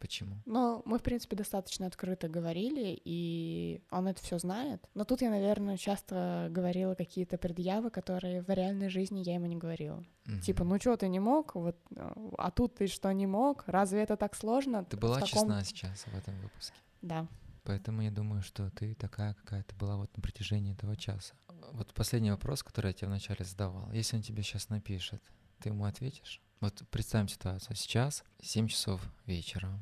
[0.06, 0.36] Почему?
[0.46, 4.88] Но мы, в принципе, достаточно открыто говорили, и он это все знает.
[4.94, 9.56] Но тут я, наверное, часто говорила какие-то предъявы, которые в реальной жизни я ему не
[9.56, 10.04] говорила.
[10.26, 10.40] Мгм.
[10.42, 13.64] Типа, ну что, ты не мог, вот, э, а тут ты что, не мог?
[13.66, 14.84] Разве это так сложно?
[14.84, 16.76] Ты В была таком- честна сейчас в этом выпуске.
[17.02, 17.26] Да.
[17.64, 21.34] Поэтому я думаю, что ты такая, какая ты была вот на протяжении этого часа.
[21.72, 23.90] Вот последний вопрос, который я тебе вначале задавал.
[23.90, 25.20] Если он тебе сейчас напишет,
[25.60, 26.40] ты ему ответишь?
[26.60, 27.76] Вот представим ситуацию.
[27.76, 29.78] Сейчас 7 часов вечера.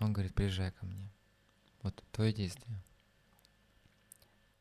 [0.00, 1.10] Он говорит, приезжай ко мне.
[1.82, 2.82] Вот твое действие.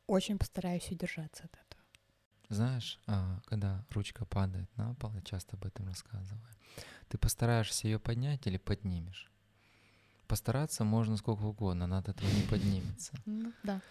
[0.05, 1.67] Очень постараюсь удержаться от этого.
[2.49, 6.47] Знаешь, а, когда ручка падает на пол, я часто об этом рассказываю,
[7.09, 9.29] ты постараешься ее поднять или поднимешь?
[10.27, 13.13] Постараться можно сколько угодно, она от этого не поднимется.
[13.25, 13.81] Ну, да.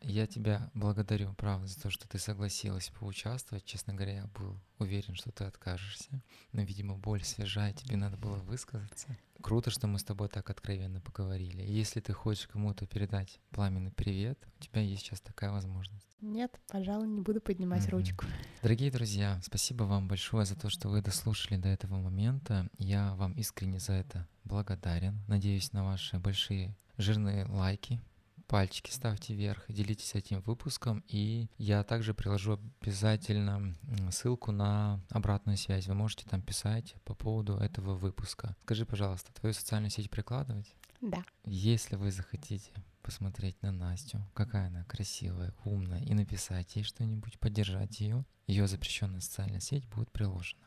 [0.00, 3.64] Я тебя благодарю, правда, за то, что ты согласилась поучаствовать.
[3.64, 6.22] Честно говоря, я был уверен, что ты откажешься.
[6.52, 9.16] Но, видимо, боль свежая, тебе надо было высказаться.
[9.42, 11.62] Круто, что мы с тобой так откровенно поговорили.
[11.62, 16.08] Если ты хочешь кому-то передать пламенный привет, у тебя есть сейчас такая возможность.
[16.20, 17.90] Нет, пожалуй, не буду поднимать Мгм.
[17.92, 18.24] ручку.
[18.62, 22.68] Дорогие друзья, спасибо вам большое за то, что вы дослушали до этого момента.
[22.78, 25.20] Я вам искренне за это благодарен.
[25.28, 28.00] Надеюсь на ваши большие жирные лайки.
[28.48, 33.76] Пальчики ставьте вверх, делитесь этим выпуском, и я также приложу обязательно
[34.10, 35.86] ссылку на обратную связь.
[35.86, 38.56] Вы можете там писать по поводу этого выпуска.
[38.62, 40.74] Скажи, пожалуйста, твою социальную сеть прикладывать?
[41.02, 41.22] Да.
[41.44, 42.72] Если вы захотите
[43.02, 49.20] посмотреть на Настю, какая она красивая, умная, и написать ей что-нибудь, поддержать ее, ее запрещенная
[49.20, 50.62] социальная сеть будет приложена.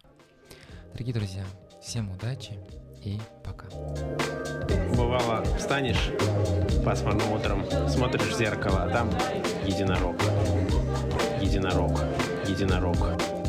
[0.93, 1.47] Дорогие друзья,
[1.81, 2.53] всем удачи
[3.03, 3.65] и пока.
[4.95, 6.11] Бывало, встанешь
[6.85, 9.09] пасмурным утром, смотришь в зеркало, а там
[9.65, 10.15] единорог.
[11.41, 11.99] Единорог.
[12.47, 13.40] Единорог.